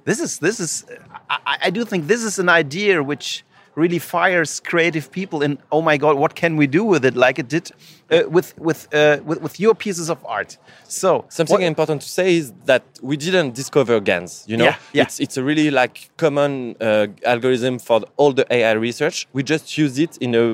This 0.06 0.20
is 0.20 0.40
this 0.40 0.60
is 0.60 0.86
I, 1.30 1.58
I 1.66 1.70
do 1.70 1.86
think 1.86 2.08
this 2.08 2.24
is 2.24 2.40
an 2.40 2.50
idea 2.50 3.04
which 3.04 3.44
really 3.84 4.00
fires 4.00 4.52
creative 4.72 5.06
people 5.20 5.40
in 5.46 5.58
oh 5.72 5.82
my 5.82 5.98
god 5.98 6.16
what 6.24 6.34
can 6.42 6.54
we 6.62 6.68
do 6.68 6.84
with 6.92 7.04
it 7.10 7.16
like 7.26 7.38
it 7.44 7.48
did 7.56 7.66
uh, 8.12 8.24
with 8.36 8.50
with, 8.68 8.80
uh, 8.94 9.18
with 9.28 9.40
with 9.46 9.56
your 9.60 9.76
pieces 9.86 10.10
of 10.10 10.18
art 10.26 10.58
so 10.88 11.26
Something 11.30 11.62
what- 11.62 11.74
important 11.74 12.02
to 12.02 12.10
say 12.20 12.28
is 12.42 12.52
that 12.66 12.84
we 13.10 13.16
didn't 13.26 13.52
discover 13.62 14.00
GANs. 14.00 14.44
You 14.48 14.58
know, 14.58 14.66
Yeah, 14.70 14.78
yeah. 14.98 15.04
it's 15.06 15.20
it's 15.20 15.38
a 15.38 15.44
really 15.44 15.70
like 15.82 15.96
common 16.18 16.76
uh, 16.82 17.08
algorithm 17.34 17.78
for 17.80 18.02
all 18.18 18.34
the 18.40 18.46
AI 18.58 18.74
research. 18.88 19.28
We 19.34 19.42
just 19.44 19.66
use 19.84 20.00
it 20.06 20.18
in 20.18 20.34
a 20.36 20.46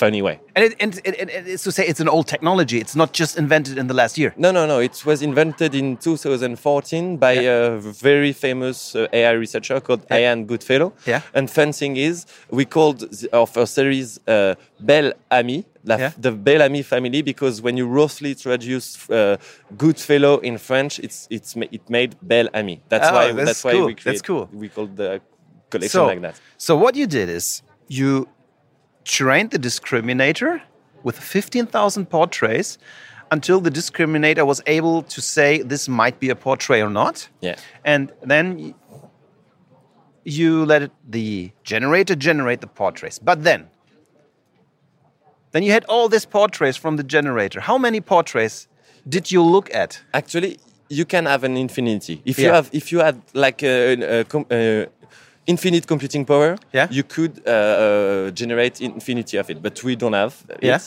funny 0.00 0.22
way. 0.22 0.36
And 0.54 0.64
it, 0.66 0.74
and, 0.80 1.00
it, 1.04 1.14
it- 1.18 1.46
it's 1.54 1.62
to 1.64 1.72
say 1.72 1.86
it's 1.86 2.00
an 2.00 2.08
old 2.08 2.26
technology 2.26 2.78
it's 2.78 2.94
not 3.02 3.10
just 3.20 3.38
invented 3.38 3.78
in 3.78 3.86
the 3.86 3.94
last 3.94 4.18
year 4.18 4.30
No, 4.36 4.50
no, 4.52 4.66
no. 4.66 4.78
It 4.80 5.04
was 5.06 5.22
invented 5.22 5.74
in 5.74 5.96
2014 5.96 7.16
by 7.16 7.32
a 7.32 7.78
very 7.78 8.32
famous 8.32 8.94
uh, 8.94 9.06
AI 9.12 9.32
researcher 9.32 9.80
called 9.80 10.04
Ian 10.10 10.44
Goodfellow. 10.46 10.92
Yeah. 11.06 11.20
And 11.34 11.50
fun 11.50 11.72
thing 11.72 11.96
is, 11.96 12.26
we 12.50 12.64
called 12.64 13.00
the, 13.00 13.28
our 13.32 13.46
first 13.46 13.74
series 13.74 14.18
uh, 14.26 14.54
Belle 14.80 15.12
Ami, 15.30 15.64
la, 15.84 15.96
Yeah. 15.96 16.12
the 16.18 16.32
Belamy 16.32 16.82
family, 16.84 17.22
because 17.22 17.62
when 17.62 17.76
you 17.76 17.86
roughly 17.86 18.34
traduce 18.34 19.08
uh, 19.10 19.36
Goodfellow 19.76 20.38
in 20.48 20.58
French, 20.58 20.98
it's 21.06 21.26
it's 21.30 21.56
it 21.56 21.88
made 21.88 22.16
Belle 22.22 22.48
Ami. 22.54 22.80
That's 22.88 23.08
Oh, 23.08 23.14
why 23.14 23.32
that's 23.32 23.46
that's 23.48 23.64
why 23.64 23.72
cool. 23.72 23.86
we 23.86 23.94
That's 23.94 24.22
cool. 24.22 24.48
We 24.52 24.68
called 24.68 24.96
the 24.96 25.20
collection 25.70 26.00
so 26.00 26.06
like 26.06 26.20
that. 26.22 26.34
so 26.58 26.76
what 26.76 26.94
you 26.96 27.06
did 27.06 27.28
is 27.38 27.62
you 27.88 28.28
trained 29.04 29.50
the 29.50 29.58
discriminator 29.58 30.60
with 31.02 31.18
15000 31.18 32.06
portraits 32.06 32.78
until 33.30 33.60
the 33.60 33.70
discriminator 33.70 34.46
was 34.46 34.60
able 34.66 35.02
to 35.02 35.20
say 35.20 35.62
this 35.62 35.88
might 35.88 36.20
be 36.20 36.28
a 36.30 36.36
portrait 36.36 36.80
or 36.82 36.90
not 36.90 37.28
Yeah. 37.40 37.56
and 37.84 38.12
then 38.22 38.74
you 40.24 40.64
let 40.64 40.82
it, 40.82 40.92
the 41.08 41.50
generator 41.64 42.14
generate 42.14 42.60
the 42.60 42.66
portraits 42.68 43.18
but 43.18 43.42
then 43.42 43.68
then 45.52 45.62
you 45.62 45.72
had 45.72 45.84
all 45.88 46.08
these 46.08 46.24
portraits 46.26 46.76
from 46.78 46.96
the 46.96 47.02
generator 47.02 47.60
how 47.60 47.78
many 47.78 48.00
portraits 48.00 48.68
did 49.08 49.30
you 49.32 49.42
look 49.42 49.74
at 49.74 50.00
Actually, 50.14 50.58
you 50.88 51.04
can 51.04 51.26
have 51.26 51.42
an 51.42 51.56
infinity. 51.56 52.20
If 52.24 52.38
Yeah. 52.38 52.46
you 52.48 52.52
have, 52.54 52.68
if 52.72 52.92
you 52.92 53.00
had 53.00 53.20
like 53.34 53.62
a, 53.64 54.20
a, 54.20 54.20
uh, 54.50 54.86
infinite 55.46 55.86
computing 55.86 56.24
power, 56.24 56.56
Yeah. 56.72 56.86
you 56.90 57.02
could 57.02 57.42
uh, 57.46 57.50
uh, 57.50 58.30
generate 58.30 58.80
infinity 58.80 59.36
of 59.38 59.50
it, 59.50 59.62
but 59.62 59.82
we 59.82 59.96
don't 59.96 60.12
have 60.14 60.34
it. 60.48 60.58
Yeah. 60.62 60.78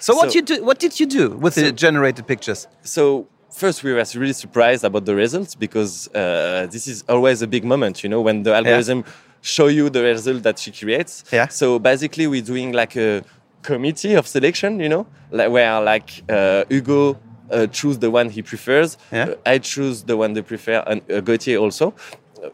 So, 0.00 0.14
what 0.14 0.34
you 0.34 0.42
do? 0.42 0.64
What 0.64 0.78
did 0.78 0.98
you 1.00 1.06
do 1.06 1.30
with 1.30 1.54
the 1.54 1.72
generated 1.72 2.26
pictures? 2.26 2.68
so 2.82 3.26
first 3.50 3.84
we 3.84 3.92
were 3.92 4.04
really 4.16 4.32
surprised 4.32 4.82
about 4.84 5.04
the 5.06 5.14
results 5.14 5.54
because 5.54 6.08
uh, 6.08 6.66
this 6.72 6.88
is 6.88 7.04
always 7.08 7.40
a 7.40 7.46
big 7.46 7.64
moment 7.64 8.02
you 8.02 8.08
know 8.10 8.20
when 8.20 8.42
the 8.42 8.52
algorithm 8.52 9.04
show 9.42 9.68
you 9.68 9.88
the 9.88 10.02
result 10.02 10.42
that 10.42 10.58
she 10.58 10.72
creates 10.72 11.22
Yeah. 11.32 11.46
so 11.46 11.78
basically 11.78 12.26
we're 12.26 12.42
doing 12.42 12.72
like 12.72 12.96
a 12.96 13.22
committee 13.62 14.14
of 14.14 14.26
selection 14.26 14.80
you 14.80 14.88
know 14.88 15.06
like 15.30 15.50
where 15.52 15.80
like 15.80 16.10
uh, 16.28 16.64
hugo 16.68 17.16
uh, 17.50 17.68
choose 17.68 17.98
the 17.98 18.10
one 18.10 18.28
he 18.28 18.42
prefers 18.42 18.98
Yeah. 19.12 19.28
uh, 19.28 19.52
i 19.54 19.58
choose 19.58 20.02
the 20.02 20.16
one 20.16 20.32
they 20.34 20.42
prefer 20.42 20.82
and 20.88 21.00
uh, 21.08 21.20
gauthier 21.20 21.58
also 21.58 21.94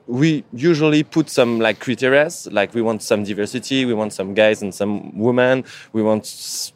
we 0.06 0.44
usually 0.52 1.02
put 1.02 1.28
some 1.30 1.59
like 1.61 1.78
criteria 1.80 2.28
like 2.50 2.75
we 2.75 2.82
want 2.82 3.02
some 3.02 3.25
diversity 3.25 3.85
we 3.85 3.94
want 3.94 4.12
some 4.12 4.35
guys 4.35 4.62
and 4.62 4.75
some 4.75 5.16
women 5.18 5.64
we 5.92 6.02
want 6.02 6.73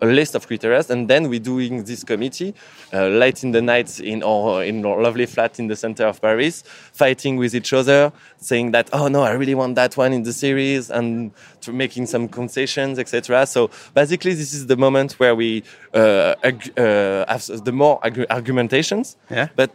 a 0.00 0.06
list 0.06 0.36
of 0.36 0.46
criteria, 0.46 0.80
and 0.90 1.08
then 1.08 1.28
we're 1.28 1.40
doing 1.40 1.82
this 1.82 2.04
committee 2.04 2.54
uh, 2.92 3.08
late 3.08 3.42
in 3.42 3.50
the 3.50 3.60
night 3.60 3.98
in 3.98 4.22
our 4.22 4.62
in 4.62 4.86
our 4.86 5.02
lovely 5.02 5.26
flat 5.26 5.58
in 5.58 5.66
the 5.66 5.74
center 5.74 6.06
of 6.06 6.20
Paris, 6.22 6.62
fighting 6.92 7.36
with 7.36 7.52
each 7.52 7.72
other, 7.72 8.12
saying 8.36 8.70
that 8.70 8.88
oh 8.92 9.08
no, 9.08 9.22
I 9.22 9.32
really 9.32 9.56
want 9.56 9.74
that 9.74 9.96
one 9.96 10.12
in 10.12 10.22
the 10.22 10.32
series, 10.32 10.88
and 10.88 11.32
to 11.62 11.72
making 11.72 12.06
some 12.06 12.28
concessions, 12.28 13.00
etc. 13.00 13.44
So 13.46 13.70
basically, 13.92 14.34
this 14.34 14.54
is 14.54 14.68
the 14.68 14.76
moment 14.76 15.18
where 15.18 15.34
we 15.34 15.64
uh, 15.92 16.34
ag- 16.44 16.78
uh, 16.78 17.24
have 17.26 17.46
the 17.64 17.72
more 17.72 17.98
argu- 18.02 18.26
argumentations, 18.30 19.16
Yeah. 19.30 19.48
but. 19.56 19.70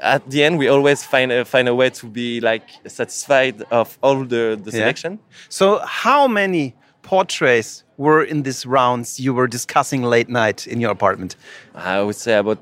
At 0.00 0.28
the 0.30 0.42
end, 0.42 0.58
we 0.58 0.68
always 0.68 1.04
find 1.04 1.30
a, 1.30 1.44
find 1.44 1.68
a 1.68 1.74
way 1.74 1.90
to 1.90 2.06
be 2.06 2.40
like 2.40 2.64
satisfied 2.86 3.62
of 3.70 3.98
all 4.02 4.24
the, 4.24 4.58
the 4.62 4.70
Yeah. 4.72 4.78
selection. 4.80 5.18
So, 5.48 5.78
how 5.86 6.26
many 6.28 6.74
portraits 7.02 7.84
were 7.96 8.22
in 8.24 8.42
these 8.42 8.66
rounds 8.66 9.20
you 9.20 9.32
were 9.32 9.46
discussing 9.46 10.02
late 10.02 10.28
night 10.28 10.66
in 10.66 10.80
your 10.80 10.90
apartment? 10.90 11.36
I 11.74 12.02
would 12.02 12.16
say 12.16 12.34
about 12.36 12.58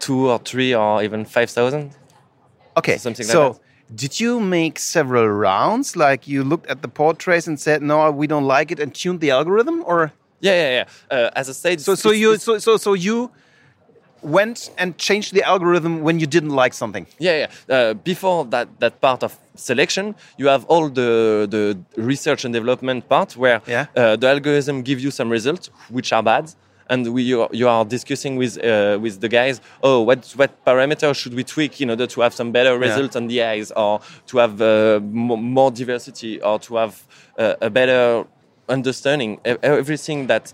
two 0.00 0.30
or 0.30 0.38
three 0.38 0.74
or 0.74 1.02
even 1.02 1.24
five 1.24 1.50
thousand. 1.50 1.94
Okay, 2.76 2.96
Something 2.96 3.26
like 3.26 3.32
so 3.32 3.52
that. 3.52 3.96
did 3.96 4.18
you 4.20 4.40
make 4.40 4.78
several 4.78 5.28
rounds? 5.28 5.96
Like 5.96 6.26
you 6.26 6.42
looked 6.44 6.66
at 6.68 6.82
the 6.82 6.88
portraits 6.88 7.46
and 7.46 7.58
said, 7.60 7.82
"No, 7.82 8.10
we 8.10 8.26
don't 8.26 8.46
like 8.46 8.70
it," 8.72 8.80
and 8.80 8.92
tuned 8.94 9.20
the 9.20 9.30
algorithm, 9.30 9.82
or 9.86 10.12
Yeah, 10.40 10.54
yeah, 10.54 10.70
yeah. 11.10 11.16
Uh, 11.16 11.30
as 11.36 11.48
I 11.48 11.52
said, 11.52 11.80
so? 11.80 11.94
So 11.94 12.10
you, 12.10 12.36
so 12.38 12.58
so 12.58 12.76
so 12.76 12.94
you 12.94 13.30
went 14.24 14.70
and 14.78 14.96
changed 14.98 15.32
the 15.34 15.42
algorithm 15.42 16.02
when 16.02 16.18
you 16.20 16.26
didn't 16.26 16.54
like 16.62 16.74
something. 16.74 17.06
yeah, 17.18 17.36
yeah. 17.68 17.74
Uh, 17.76 17.94
before 17.94 18.44
that 18.50 18.68
that 18.80 19.00
part 19.00 19.22
of 19.22 19.36
selection, 19.54 20.14
you 20.38 20.48
have 20.48 20.64
all 20.68 20.88
the 20.88 21.46
the 21.50 21.76
research 21.96 22.44
and 22.44 22.54
development 22.54 23.08
part 23.08 23.36
where 23.36 23.60
Yeah. 23.66 23.86
uh, 23.96 24.16
the 24.16 24.28
algorithm 24.28 24.82
give 24.82 25.00
you 25.04 25.10
some 25.10 25.30
results 25.32 25.70
which 25.90 26.12
are 26.12 26.22
bad. 26.22 26.54
And 26.90 27.06
we, 27.14 27.22
you, 27.22 27.40
are, 27.42 27.48
you 27.52 27.66
are 27.68 27.84
discussing 27.86 28.36
with 28.36 28.58
uh, 28.58 28.98
with 29.00 29.18
the 29.20 29.28
guys. 29.28 29.60
Oh, 29.82 30.02
what 30.08 30.32
what 30.36 30.50
parameter 30.66 31.14
should 31.14 31.34
we 31.34 31.42
tweak 31.42 31.80
in 31.80 31.88
order 31.90 32.06
to 32.06 32.20
have 32.20 32.34
some 32.34 32.52
better 32.52 32.78
results 32.78 33.16
on 33.16 33.26
the 33.28 33.42
eyes, 33.42 33.72
or 33.74 34.00
to 34.26 34.38
have 34.38 34.60
uh, 34.60 35.00
mo- 35.02 35.36
more 35.56 35.70
diversity, 35.70 36.42
or 36.42 36.58
to 36.58 36.76
have 36.76 36.94
uh, 37.38 37.54
a 37.62 37.70
better 37.70 38.24
understanding 38.68 39.40
everything 39.62 40.26
that 40.26 40.52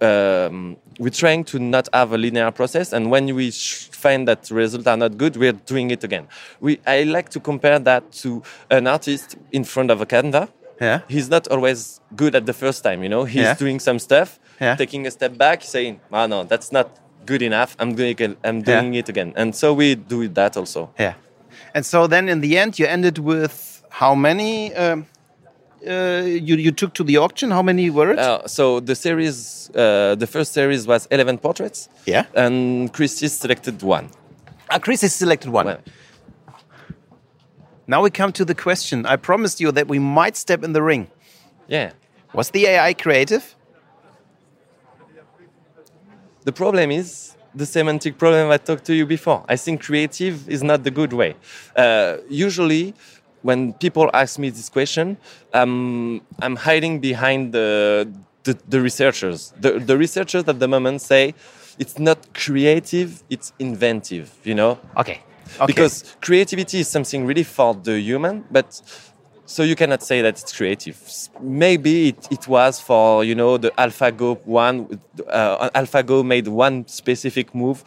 um, 0.00 0.76
we're 0.98 1.10
trying 1.24 1.44
to 1.44 1.58
not 1.58 1.88
have 1.92 2.12
a 2.12 2.18
linear 2.18 2.50
process 2.50 2.92
and 2.92 3.10
when 3.10 3.34
we 3.34 3.50
sh- 3.50 3.88
find 3.92 4.26
that 4.28 4.50
results 4.50 4.86
are 4.86 4.96
not 4.96 5.16
good 5.16 5.36
we're 5.36 5.52
doing 5.52 5.90
it 5.90 6.02
again 6.04 6.26
we 6.60 6.78
i 6.86 7.02
like 7.04 7.28
to 7.28 7.40
compare 7.40 7.78
that 7.78 8.02
to 8.12 8.42
an 8.70 8.86
artist 8.86 9.36
in 9.52 9.64
front 9.64 9.90
of 9.90 10.00
a 10.00 10.06
canvas 10.06 10.48
Yeah. 10.80 11.00
he's 11.08 11.28
not 11.28 11.48
always 11.48 12.00
good 12.16 12.34
at 12.34 12.44
the 12.46 12.52
first 12.52 12.82
time 12.84 13.02
you 13.04 13.08
know 13.08 13.24
he's 13.24 13.42
Yeah. 13.42 13.54
doing 13.54 13.78
some 13.80 13.98
stuff 13.98 14.38
Yeah. 14.60 14.76
taking 14.76 15.06
a 15.06 15.10
step 15.10 15.36
back 15.36 15.62
saying 15.62 16.00
oh 16.12 16.26
no 16.26 16.44
that's 16.44 16.70
not 16.72 16.86
good 17.26 17.42
enough 17.42 17.70
i'm 17.80 17.94
doing 17.94 18.16
it 18.18 18.38
i'm 18.44 18.58
Yeah. 18.58 18.80
doing 18.80 18.94
it 18.94 19.08
again 19.08 19.32
and 19.36 19.54
so 19.54 19.66
we 19.74 19.94
do 19.96 20.28
that 20.40 20.56
also 20.56 20.90
Yeah. 20.98 21.14
And 21.74 21.84
so 21.84 22.06
then 22.06 22.28
in 22.28 22.40
the 22.40 22.56
end, 22.62 22.78
you 22.78 22.86
ended 22.86 23.18
with 23.18 23.82
how 23.90 24.14
many 24.14 24.72
um, 24.74 25.06
uh, 25.86 26.22
you, 26.24 26.56
you 26.56 26.72
took 26.72 26.94
to 26.94 27.04
the 27.04 27.16
auction? 27.18 27.50
How 27.50 27.62
many 27.62 27.90
were 27.90 28.10
it? 28.12 28.18
Uh, 28.18 28.46
so 28.46 28.80
the 28.80 28.94
series, 28.94 29.70
uh, 29.74 30.14
the 30.16 30.26
first 30.26 30.52
series 30.52 30.86
was 30.86 31.06
11 31.10 31.38
portraits. 31.38 31.88
Yeah. 32.06 32.24
And 32.34 32.92
Christie 32.92 33.28
selected 33.28 33.82
one. 33.82 34.10
Ah, 34.70 34.78
Chris 34.78 35.00
selected 35.00 35.50
one. 35.50 35.66
Well, 35.66 35.78
Now 37.86 38.02
we 38.02 38.10
come 38.10 38.32
to 38.32 38.44
the 38.44 38.54
question. 38.54 39.06
I 39.06 39.16
promised 39.16 39.60
you 39.60 39.72
that 39.72 39.88
we 39.88 39.98
might 39.98 40.36
step 40.36 40.62
in 40.64 40.72
the 40.72 40.82
ring. 40.82 41.08
yeah. 41.68 41.92
Was 42.34 42.50
the 42.50 42.66
AI 42.66 42.92
creative? 42.92 43.56
The 46.44 46.52
problem 46.52 46.90
is 46.90 47.34
the 47.54 47.64
semantic 47.66 48.18
problem 48.18 48.50
I 48.50 48.58
talked 48.58 48.84
to 48.86 48.94
you 48.94 49.06
before. 49.06 49.44
I 49.48 49.56
think 49.56 49.82
creative 49.82 50.48
is 50.48 50.62
not 50.62 50.84
the 50.84 50.90
good 50.90 51.12
way. 51.14 51.34
Uh, 51.74 52.18
usually, 52.28 52.94
when 53.48 53.72
people 53.84 54.10
ask 54.12 54.38
me 54.38 54.50
this 54.50 54.68
question, 54.68 55.16
um, 55.54 56.20
I'm 56.44 56.56
hiding 56.68 57.00
behind 57.00 57.40
the, 57.56 58.06
the, 58.42 58.52
the 58.68 58.80
researchers. 58.88 59.54
The, 59.58 59.70
the 59.90 59.96
researchers 59.96 60.44
at 60.52 60.58
the 60.60 60.68
moment 60.68 61.00
say 61.00 61.34
it's 61.78 61.98
not 61.98 62.18
creative, 62.34 63.22
it's 63.30 63.48
inventive, 63.58 64.28
you 64.44 64.54
know? 64.54 64.72
Okay. 64.98 65.22
okay. 65.54 65.66
Because 65.66 66.14
creativity 66.20 66.80
is 66.80 66.88
something 66.88 67.24
really 67.24 67.42
for 67.42 67.72
the 67.74 67.98
human, 67.98 68.44
but 68.50 68.68
so 69.46 69.62
you 69.62 69.76
cannot 69.76 70.02
say 70.02 70.20
that 70.20 70.34
it's 70.40 70.54
creative. 70.54 70.96
Maybe 71.40 72.08
it, 72.10 72.28
it 72.30 72.46
was 72.46 72.78
for 72.88 73.24
you 73.24 73.34
know 73.34 73.56
the 73.56 73.70
AlphaGo 73.84 74.44
one. 74.44 75.00
Uh, 75.26 75.70
AlphaGo 75.70 76.22
made 76.22 76.48
one 76.48 76.86
specific 76.86 77.54
move, 77.54 77.82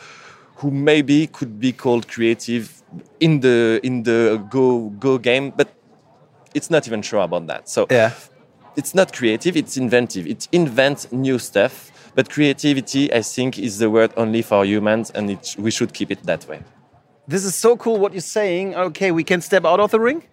who 0.62 0.70
maybe 0.70 1.27
could 1.27 1.60
be 1.60 1.72
called 1.72 2.08
creative 2.08 2.84
in 3.20 3.39
the 3.39 3.80
in 3.84 4.03
the 4.03 4.44
Go 4.50 4.89
Go 5.00 5.18
game, 5.18 5.51
but 5.56 5.68
it's 6.53 6.70
not 6.70 6.88
even 6.88 7.01
sure 7.01 7.22
about 7.22 7.48
that. 7.48 7.68
So 7.68 7.88
yeah. 7.89 8.12
it's 8.75 8.94
not 8.94 9.12
creative; 9.13 9.58
it's 9.58 9.75
inventive. 9.77 10.27
It 10.27 10.48
invents 10.51 11.12
new 11.12 11.39
stuff. 11.39 11.91
But 12.13 12.30
creativity, 12.30 13.12
I 13.13 13.22
think, 13.22 13.58
is 13.58 13.77
the 13.80 13.89
word 13.89 14.12
only 14.18 14.41
for 14.41 14.65
humans, 14.65 15.12
and 15.12 15.32
it, 15.32 15.56
we 15.58 15.72
should 15.72 15.94
keep 15.94 16.12
it 16.12 16.24
that 16.24 16.46
way. 16.46 16.60
This 17.25 17.46
is 17.46 17.56
so 17.56 17.77
cool 17.77 17.98
what 17.98 18.12
you're 18.12 18.22
saying. 18.22 18.75
Okay, 18.75 19.12
we 19.12 19.24
can 19.24 19.39
step 19.39 19.63
out 19.65 19.80
of 19.80 19.91
the 19.91 20.00
ring. 20.00 20.24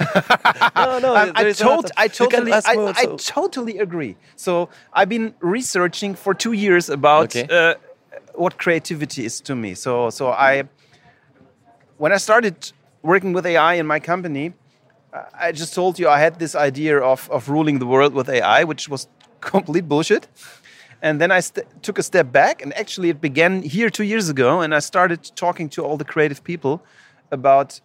No, 0.76 0.98
no, 0.98 1.14
I, 1.14 1.30
I, 1.34 1.42
there 1.42 1.48
is 1.48 1.60
a 1.60 1.66
lot 1.66 1.82
tot- 1.82 1.84
of- 1.84 1.90
I 1.96 2.08
totally, 2.08 2.52
I, 2.52 2.74
more, 2.74 2.92
I 2.96 3.04
totally 3.16 3.78
agree. 3.78 4.16
So 4.34 4.70
I've 4.92 5.08
been 5.08 5.34
researching 5.40 6.14
for 6.14 6.32
two 6.34 6.52
years 6.52 6.88
about 6.88 7.36
Okay. 7.36 7.46
uh, 7.50 7.74
what 8.40 8.56
creativity 8.56 9.24
is 9.26 9.40
to 9.42 9.54
me. 9.54 9.74
So, 9.74 10.10
so 10.10 10.30
I, 10.30 10.64
when 11.98 12.12
I 12.12 12.16
started 12.16 12.72
working 13.02 13.32
with 13.34 13.44
AI 13.44 13.74
in 13.74 13.86
my 13.86 14.00
company, 14.00 14.54
I- 15.38 15.52
just 15.52 15.74
told 15.74 15.98
you 15.98 16.08
I 16.08 16.18
had 16.18 16.38
this 16.38 16.54
idea 16.54 16.98
of, 17.00 17.28
of 17.30 17.48
ruling 17.48 17.78
the 17.78 17.86
world 17.86 18.14
with 18.14 18.28
AI, 18.28 18.64
which 18.64 18.88
was 18.88 19.08
complete 19.40 19.86
bullshit. 19.88 20.26
And 21.02 21.20
then 21.20 21.30
I 21.30 21.40
took 21.86 21.98
a 21.98 22.02
step 22.02 22.30
back, 22.30 22.60
and 22.62 22.76
actually, 22.76 23.08
it 23.08 23.20
began 23.22 23.62
here 23.62 23.88
two 23.88 24.04
years 24.04 24.28
ago. 24.28 24.60
And 24.60 24.74
I 24.74 24.80
started 24.80 25.30
talking 25.34 25.68
to 25.70 25.82
all 25.82 25.96
the 25.96 26.04
creative 26.04 26.44
people 26.44 26.82
about 27.30 27.80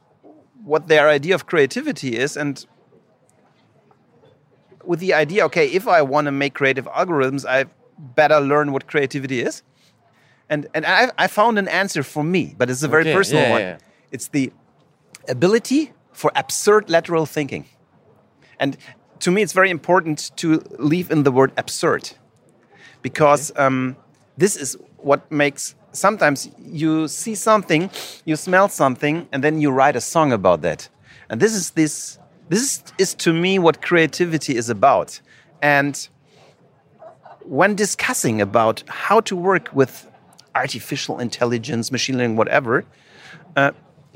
what 0.66 0.88
their 0.88 1.08
idea 1.08 1.34
of 1.34 1.46
creativity 1.46 2.18
is. 2.18 2.36
And 2.36 2.66
with 4.84 5.00
the 5.00 5.14
idea, 5.14 5.46
okay, 5.46 5.68
if 5.68 5.88
I 5.88 6.02
want 6.02 6.26
to 6.26 6.32
make 6.32 6.54
creative 6.54 6.88
algorithms, 6.88 7.46
I 7.46 7.66
better 7.98 8.42
learn 8.42 8.74
what 8.74 8.88
creativity 8.88 9.40
is. 9.40 9.64
And, 10.50 10.68
and 10.74 10.86
I, 10.86 11.12
I 11.18 11.28
found 11.28 11.58
an 11.58 11.68
answer 11.68 12.04
for 12.04 12.24
me, 12.24 12.56
but 12.58 12.70
it's 12.70 12.84
a 12.84 12.88
very 12.88 13.04
Okay, 13.04 13.14
personal 13.14 13.44
yeah, 13.44 13.52
one. 13.52 13.62
yeah. 13.62 13.78
It's 14.12 14.28
the 14.28 14.52
ability 15.28 15.92
for 16.12 16.32
absurd 16.36 16.90
lateral 16.90 17.25
thinking. 17.25 17.66
And 18.60 18.78
to 19.20 19.32
me, 19.32 19.42
it's 19.42 19.54
very 19.54 19.70
important 19.70 20.32
to 20.38 20.62
leave 20.78 21.12
in 21.12 21.24
the 21.24 21.32
word 21.32 21.52
absurd 21.58 22.12
because 23.02 23.52
um, 23.58 23.96
this 24.38 24.56
is 24.56 24.78
what 24.98 25.30
makes 25.32 25.75
sometimes 25.92 26.50
you 26.60 27.08
see 27.08 27.36
something, 27.36 27.90
you 28.25 28.36
smell 28.36 28.70
something, 28.70 29.28
and 29.32 29.44
then 29.44 29.62
you 29.62 29.72
write 29.72 29.96
a 29.96 30.02
song 30.02 30.32
about 30.32 30.62
that. 30.62 30.90
And 31.30 31.42
this 31.42 31.54
is 31.54 31.72
this 31.72 32.20
this 32.50 32.62
is, 32.62 32.84
is 32.98 33.14
to 33.16 33.34
me 33.34 33.58
what 33.58 33.82
creativity 33.82 34.56
is 34.56 34.70
about. 34.70 35.20
And 35.62 36.08
when 37.42 37.75
discussing 37.75 38.42
about 38.42 38.84
how 38.88 39.20
to 39.22 39.36
work 39.36 39.70
with 39.74 40.08
artificial 40.56 41.20
intelligence, 41.20 41.92
machine 41.92 42.18
learning, 42.18 42.38
whatever, 42.38 42.86
uh, 43.56 43.72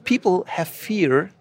people 0.05 0.46
have 0.48 0.67
fear 0.67 1.31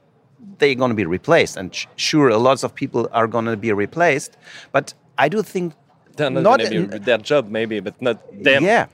they're 0.59 0.75
going 0.75 0.91
to 0.91 0.95
be 0.97 1.05
replaced. 1.07 1.57
And 1.57 1.73
sure, 1.97 2.37
lots 2.37 2.65
of 2.65 2.75
people 2.75 3.09
are 3.13 3.27
going 3.29 3.45
to 3.45 3.57
be 3.57 3.73
replaced. 3.73 4.37
But 4.73 4.93
I 5.17 5.29
do 5.29 5.43
think 5.43 5.75
They're 6.17 6.31
not, 6.31 6.43
Not 6.43 6.59
gonna 6.59 6.71
be 6.71 6.77
in- 6.77 7.03
their 7.05 7.19
job, 7.19 7.49
maybe, 7.49 7.79
but 7.81 7.95
not 8.03 8.17
them. 8.43 8.65
yeah, 8.65 8.87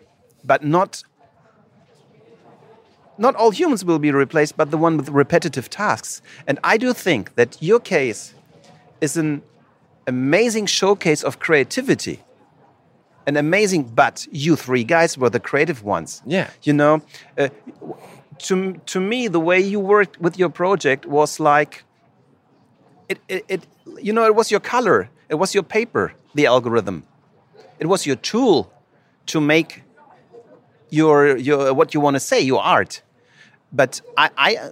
but 0.45 0.63
not 0.63 1.03
not 3.17 3.35
all 3.37 3.51
humans 3.51 3.85
will 3.85 3.99
be 3.99 4.11
replaced, 4.11 4.57
but 4.57 4.71
the 4.71 4.77
one 4.77 4.97
with 4.99 5.09
repetitive 5.09 5.71
tasks. 5.71 6.21
And 6.49 6.59
I 6.65 6.77
do 6.77 6.93
think 6.93 7.35
that 7.37 7.57
your 7.63 7.81
case 7.81 8.35
is 9.01 9.17
an 9.17 9.43
amazing 10.07 10.67
showcase 10.67 11.23
of 11.23 11.39
creativity. 11.39 12.17
An 13.27 13.37
amazing, 13.37 13.85
but 13.85 14.27
you 14.31 14.57
three 14.57 14.85
guys 14.85 15.17
were 15.17 15.31
the 15.31 15.41
creative 15.41 15.83
ones. 15.83 16.23
Yeah. 16.27 16.51
You 16.63 16.75
know, 16.75 17.03
uh, 17.39 17.49
to, 18.39 18.75
to 18.87 19.01
me, 19.01 19.29
the 19.29 19.41
way 19.41 19.61
you 19.61 19.81
worked 19.81 20.21
with 20.21 20.39
your 20.39 20.51
project 20.51 21.07
was 21.07 21.41
like, 21.41 21.85
it, 23.09 23.19
it, 23.29 23.45
it, 23.49 23.67
you 24.03 24.13
know, 24.13 24.27
it 24.27 24.35
was 24.35 24.51
your 24.51 24.61
color, 24.61 25.09
it 25.29 25.37
was 25.37 25.55
your 25.55 25.63
paper, 25.63 26.13
the 26.35 26.47
algorithm. 26.47 27.05
It 27.79 27.87
was 27.87 28.07
your 28.07 28.17
tool 28.17 28.71
to 29.27 29.41
make 29.41 29.83
your, 30.91 31.37
your 31.37 31.73
what 31.73 31.95
you 31.95 32.01
want 32.01 32.17
to 32.17 32.21
say, 32.21 32.41
your 32.41 32.63
art. 32.63 33.03
But 33.73 34.01
I, 34.17 34.31
I, 34.37 34.71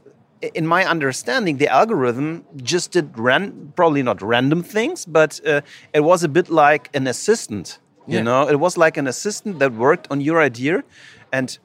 in 0.54 0.66
my 0.66 0.84
understanding, 0.84 1.56
the 1.56 1.68
algorithm 1.68 2.44
just 2.56 2.92
did 2.92 3.18
ran, 3.18 3.72
probably 3.76 4.02
not 4.02 4.20
random 4.22 4.62
things, 4.62 5.06
but 5.06 5.40
uh, 5.46 5.62
it 5.92 6.00
was 6.00 6.22
a 6.22 6.28
bit 6.28 6.50
like 6.50 6.90
an 6.94 7.06
assistant. 7.06 7.78
You 8.06 8.16
Yeah. 8.16 8.22
know, 8.22 8.48
it 8.48 8.58
was 8.58 8.76
like 8.76 8.96
an 8.96 9.06
assistant 9.06 9.58
that 9.60 9.72
worked 9.72 10.06
on 10.10 10.20
your 10.20 10.40
idea, 10.40 10.82
and 11.32 11.58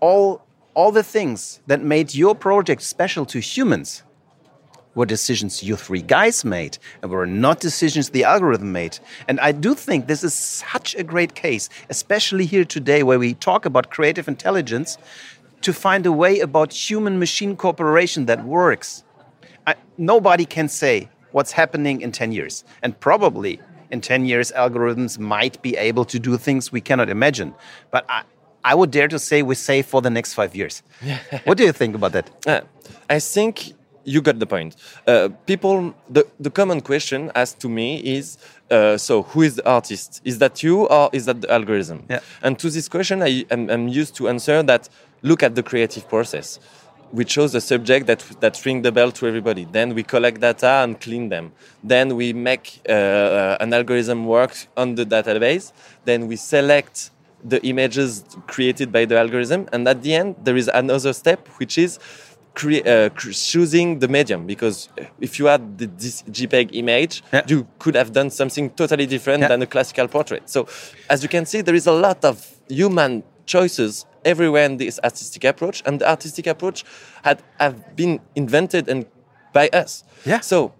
all 0.00 0.42
all 0.74 0.92
the 0.92 1.02
things 1.02 1.60
that 1.66 1.80
made 1.82 2.14
your 2.14 2.34
project 2.34 2.80
special 2.82 3.26
to 3.26 3.40
humans 3.40 4.04
were 4.94 5.06
decisions 5.06 5.62
you 5.62 5.76
three 5.76 6.02
guys 6.02 6.44
made 6.44 6.78
and 7.02 7.10
were 7.10 7.26
not 7.26 7.60
decisions 7.60 8.10
the 8.10 8.24
algorithm 8.24 8.72
made. 8.72 8.98
And 9.28 9.40
I 9.40 9.52
do 9.52 9.74
think 9.74 10.06
this 10.06 10.22
is 10.24 10.34
such 10.34 10.94
a 10.94 11.02
great 11.02 11.34
case, 11.34 11.68
especially 11.88 12.46
here 12.46 12.64
today 12.64 13.02
where 13.02 13.18
we 13.18 13.34
talk 13.34 13.66
about 13.66 13.90
creative 13.90 14.28
intelligence, 14.28 14.96
to 15.62 15.72
find 15.72 16.06
a 16.06 16.12
way 16.12 16.40
about 16.40 16.72
human 16.72 17.18
machine 17.18 17.56
cooperation 17.56 18.26
that 18.26 18.44
works. 18.44 19.04
I, 19.66 19.74
nobody 19.98 20.44
can 20.46 20.68
say 20.68 21.08
what's 21.32 21.52
happening 21.52 22.00
in 22.00 22.12
10 22.12 22.32
years. 22.32 22.64
And 22.82 22.98
probably 22.98 23.60
in 23.90 24.00
10 24.00 24.26
years, 24.26 24.52
algorithms 24.52 25.18
might 25.18 25.60
be 25.62 25.76
able 25.76 26.04
to 26.06 26.18
do 26.18 26.36
things 26.36 26.72
we 26.72 26.80
cannot 26.80 27.08
imagine. 27.08 27.54
But 27.90 28.04
I, 28.08 28.22
I 28.64 28.74
would 28.74 28.90
dare 28.90 29.08
to 29.08 29.18
say 29.18 29.42
we're 29.42 29.54
safe 29.54 29.86
for 29.86 30.02
the 30.02 30.10
next 30.10 30.34
five 30.34 30.54
years. 30.54 30.82
what 31.44 31.58
do 31.58 31.64
you 31.64 31.72
think 31.72 31.94
about 31.94 32.12
that? 32.12 32.30
Uh, 32.46 32.60
I 33.08 33.18
think 33.18 33.72
you 34.04 34.20
got 34.20 34.38
the 34.38 34.46
point. 34.46 34.76
Uh, 35.06 35.28
people, 35.46 35.94
the, 36.08 36.26
the 36.38 36.50
common 36.50 36.80
question 36.80 37.30
asked 37.34 37.60
to 37.60 37.68
me 37.68 37.98
is 37.98 38.38
uh, 38.70 38.96
so 38.96 39.22
who 39.22 39.42
is 39.42 39.56
the 39.56 39.68
artist? 39.68 40.20
Is 40.24 40.38
that 40.38 40.62
you 40.62 40.86
or 40.86 41.10
is 41.12 41.26
that 41.26 41.40
the 41.40 41.52
algorithm? 41.52 42.04
Yeah. 42.08 42.20
And 42.42 42.58
to 42.58 42.70
this 42.70 42.88
question, 42.88 43.22
I 43.22 43.44
am 43.50 43.68
I'm 43.68 43.88
used 43.88 44.14
to 44.16 44.28
answer 44.28 44.62
that 44.62 44.88
look 45.22 45.42
at 45.42 45.54
the 45.54 45.62
creative 45.62 46.08
process. 46.08 46.58
We 47.12 47.24
chose 47.24 47.54
a 47.56 47.60
subject 47.60 48.06
that, 48.06 48.20
that 48.40 48.64
ring 48.64 48.82
the 48.82 48.92
bell 48.92 49.10
to 49.12 49.26
everybody. 49.26 49.64
Then 49.64 49.94
we 49.94 50.02
collect 50.04 50.40
data 50.40 50.68
and 50.84 51.00
clean 51.00 51.28
them. 51.28 51.52
Then 51.82 52.14
we 52.14 52.32
make 52.32 52.80
uh, 52.88 52.92
uh, 52.92 53.56
an 53.60 53.72
algorithm 53.72 54.26
work 54.26 54.54
on 54.76 54.94
the 54.94 55.04
database. 55.04 55.72
Then 56.04 56.28
we 56.28 56.36
select 56.36 57.10
the 57.42 57.60
images 57.66 58.24
created 58.46 58.92
by 58.92 59.06
the 59.06 59.18
algorithm. 59.18 59.68
And 59.72 59.88
at 59.88 60.02
the 60.02 60.14
end, 60.14 60.36
there 60.44 60.56
is 60.56 60.68
another 60.72 61.12
step, 61.12 61.48
which 61.58 61.78
is 61.78 61.98
uh, 62.62 63.08
choosing 63.18 63.98
the 63.98 64.06
medium. 64.08 64.46
Because 64.46 64.88
if 65.20 65.38
you 65.40 65.46
had 65.46 65.78
the, 65.78 65.86
this 65.86 66.22
JPEG 66.22 66.70
image, 66.74 67.22
Yeah. 67.32 67.42
you 67.48 67.66
could 67.80 67.96
have 67.96 68.12
done 68.12 68.30
something 68.30 68.70
totally 68.70 69.06
different 69.06 69.40
Yeah. 69.40 69.48
than 69.48 69.62
a 69.62 69.66
classical 69.66 70.06
portrait. 70.06 70.48
So, 70.48 70.68
as 71.08 71.22
you 71.24 71.28
can 71.28 71.44
see, 71.44 71.60
there 71.62 71.74
is 71.74 71.86
a 71.88 71.92
lot 71.92 72.24
of 72.24 72.46
human 72.68 73.24
choices 73.46 74.06
everywhere 74.24 74.64
in 74.64 74.76
this 74.76 75.00
artistic 75.02 75.44
approach, 75.44 75.82
and 75.86 76.00
the 76.00 76.08
artistic 76.08 76.46
approach 76.46 76.84
had 77.22 77.42
have 77.58 77.96
been 77.96 78.20
invented 78.34 78.88
and 78.88 79.06
by 79.52 79.68
us. 79.68 80.04
Yeah. 80.24 80.40
So, 80.40 80.72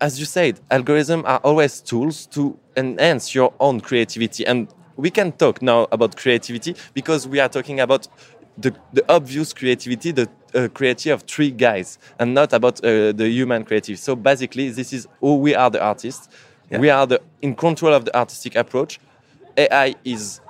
as 0.00 0.18
you 0.18 0.26
said, 0.26 0.60
algorithms 0.70 1.24
are 1.26 1.38
always 1.38 1.80
tools 1.80 2.26
to 2.26 2.58
enhance 2.76 3.34
your 3.34 3.52
own 3.60 3.80
creativity, 3.80 4.46
and 4.46 4.68
we 4.96 5.10
can 5.10 5.32
talk 5.32 5.60
now 5.62 5.88
about 5.90 6.16
creativity 6.16 6.76
because 6.92 7.26
we 7.26 7.40
are 7.40 7.48
talking 7.48 7.80
about 7.80 8.08
the, 8.56 8.74
the 8.92 9.04
obvious 9.12 9.52
creativity, 9.52 10.12
the 10.12 10.28
uh, 10.54 10.68
creativity 10.68 11.10
of 11.10 11.22
three 11.22 11.50
guys, 11.50 11.98
and 12.18 12.34
not 12.34 12.52
about 12.52 12.78
uh, 12.84 13.12
the 13.12 13.28
human 13.28 13.64
creativity. 13.64 13.96
So 13.96 14.14
basically, 14.14 14.70
this 14.70 14.92
is 14.92 15.08
who 15.20 15.36
we 15.36 15.54
are, 15.54 15.70
the 15.70 15.82
artists. 15.82 16.28
Yeah. 16.70 16.78
We 16.78 16.90
are 16.90 17.06
the 17.06 17.20
in 17.42 17.54
control 17.54 17.92
of 17.92 18.04
the 18.04 18.16
artistic 18.16 18.54
approach. 18.56 19.00
AI 19.56 19.94
is 20.04 20.40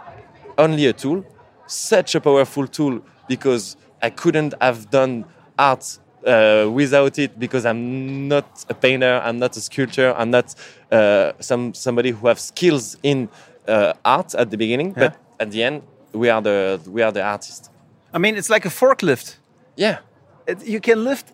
only 0.57 0.87
a 0.87 0.93
tool, 0.93 1.25
such 1.67 2.15
a 2.15 2.21
powerful 2.21 2.67
tool 2.67 3.01
because 3.29 3.77
I 4.03 4.11
couldn't 4.11 4.55
have 4.61 4.91
done 4.91 5.25
art 5.59 5.99
uh, 6.27 6.69
without 6.73 7.19
it 7.19 7.39
because 7.39 7.65
I'm 7.67 8.29
not 8.29 8.65
a 8.69 8.75
painter, 8.75 9.21
I'm 9.25 9.39
not 9.39 9.57
a 9.57 9.61
sculptor, 9.61 10.15
I'm 10.17 10.31
not 10.31 10.55
uh, 10.91 11.33
some 11.41 11.75
somebody 11.75 12.11
who 12.11 12.27
have 12.29 12.39
skills 12.41 12.97
in 13.03 13.29
uh, 13.69 13.93
art 14.05 14.35
at 14.35 14.51
the 14.51 14.57
beginning, 14.57 14.93
but 14.93 15.17
at 15.41 15.51
the 15.51 15.63
end 15.63 15.83
we 16.13 16.29
are 16.31 16.43
the 16.43 16.81
we 16.87 17.03
are 17.03 17.13
the 17.13 17.23
artist. 17.23 17.71
I 18.13 18.19
mean, 18.19 18.37
it's 18.37 18.49
like 18.51 18.65
a 18.67 18.71
forklift. 18.71 19.37
Yeah, 19.77 19.99
It, 20.47 20.65
you 20.67 20.81
can 20.81 21.05
lift 21.05 21.33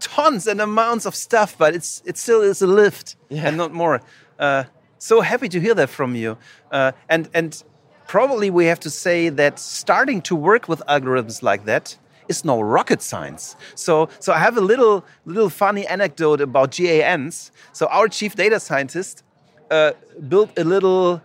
tons 0.00 0.46
and 0.46 0.60
amounts 0.60 1.06
of 1.06 1.14
stuff, 1.14 1.56
but 1.58 1.74
it's 1.74 2.02
it 2.04 2.16
still 2.18 2.42
is 2.42 2.62
a 2.62 2.66
lift 2.66 3.16
Yeah. 3.30 3.48
and 3.48 3.56
not 3.56 3.72
more. 3.72 4.00
Uh, 4.38 4.64
so 4.98 5.20
happy 5.20 5.48
to 5.48 5.58
hear 5.60 5.74
that 5.74 5.90
from 5.90 6.14
you. 6.14 6.36
Uh, 6.70 6.92
and 7.08 7.28
and 7.34 7.64
probably 8.12 8.50
we 8.50 8.66
have 8.66 8.78
to 8.78 8.90
say 8.90 9.30
that 9.30 9.58
starting 9.58 10.20
to 10.20 10.36
work 10.36 10.68
with 10.68 10.82
algorithms 10.86 11.42
like 11.42 11.64
that 11.64 11.96
is 12.28 12.44
no 12.44 12.60
rocket 12.60 13.00
science. 13.00 13.56
So 13.74 14.10
so 14.24 14.34
I 14.34 14.38
have 14.46 14.58
a 14.58 14.64
little 14.72 15.02
little 15.24 15.48
funny 15.48 15.86
anecdote 15.86 16.42
about 16.48 16.76
GANs. 16.76 17.50
So 17.72 17.86
our 17.86 18.08
chief 18.08 18.36
data 18.36 18.60
scientist 18.60 19.24
uh, 19.70 19.92
built 20.28 20.50
a 20.58 20.64
little 20.74 21.22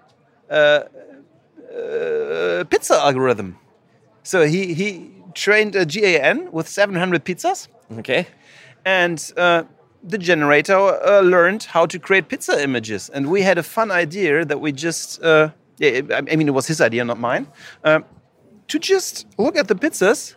uh, 0.50 0.54
uh, 0.54 2.64
pizza 2.72 2.96
algorithm. 3.08 3.50
So 4.24 4.38
he 4.54 4.74
he 4.80 4.88
trained 5.34 5.76
a 5.76 5.86
GAN 5.86 6.38
with 6.54 6.70
700 6.70 7.26
pizzas 7.26 7.68
okay. 8.00 8.28
and 8.86 9.20
uh, 9.36 9.64
the 10.04 10.18
generator 10.18 10.78
uh, 10.78 11.20
learned 11.20 11.64
how 11.76 11.86
to 11.86 12.00
create 12.00 12.30
pizza 12.30 12.64
images. 12.64 13.10
And 13.10 13.30
we 13.30 13.42
had 13.42 13.58
a 13.58 13.64
fun 13.64 13.92
idea 13.92 14.46
that 14.46 14.62
we 14.62 14.72
just, 14.72 15.22
uh, 15.22 15.50
I 15.82 16.04
I 16.32 16.36
mean, 16.36 16.48
it 16.48 16.54
was 16.54 16.68
his 16.68 16.82
idea, 16.82 17.04
not 17.06 17.20
mine, 17.20 17.48
uh, 17.84 18.00
to 18.68 18.80
just 18.80 19.26
look 19.38 19.58
at 19.58 19.68
the 19.68 19.76
pizzas, 19.76 20.36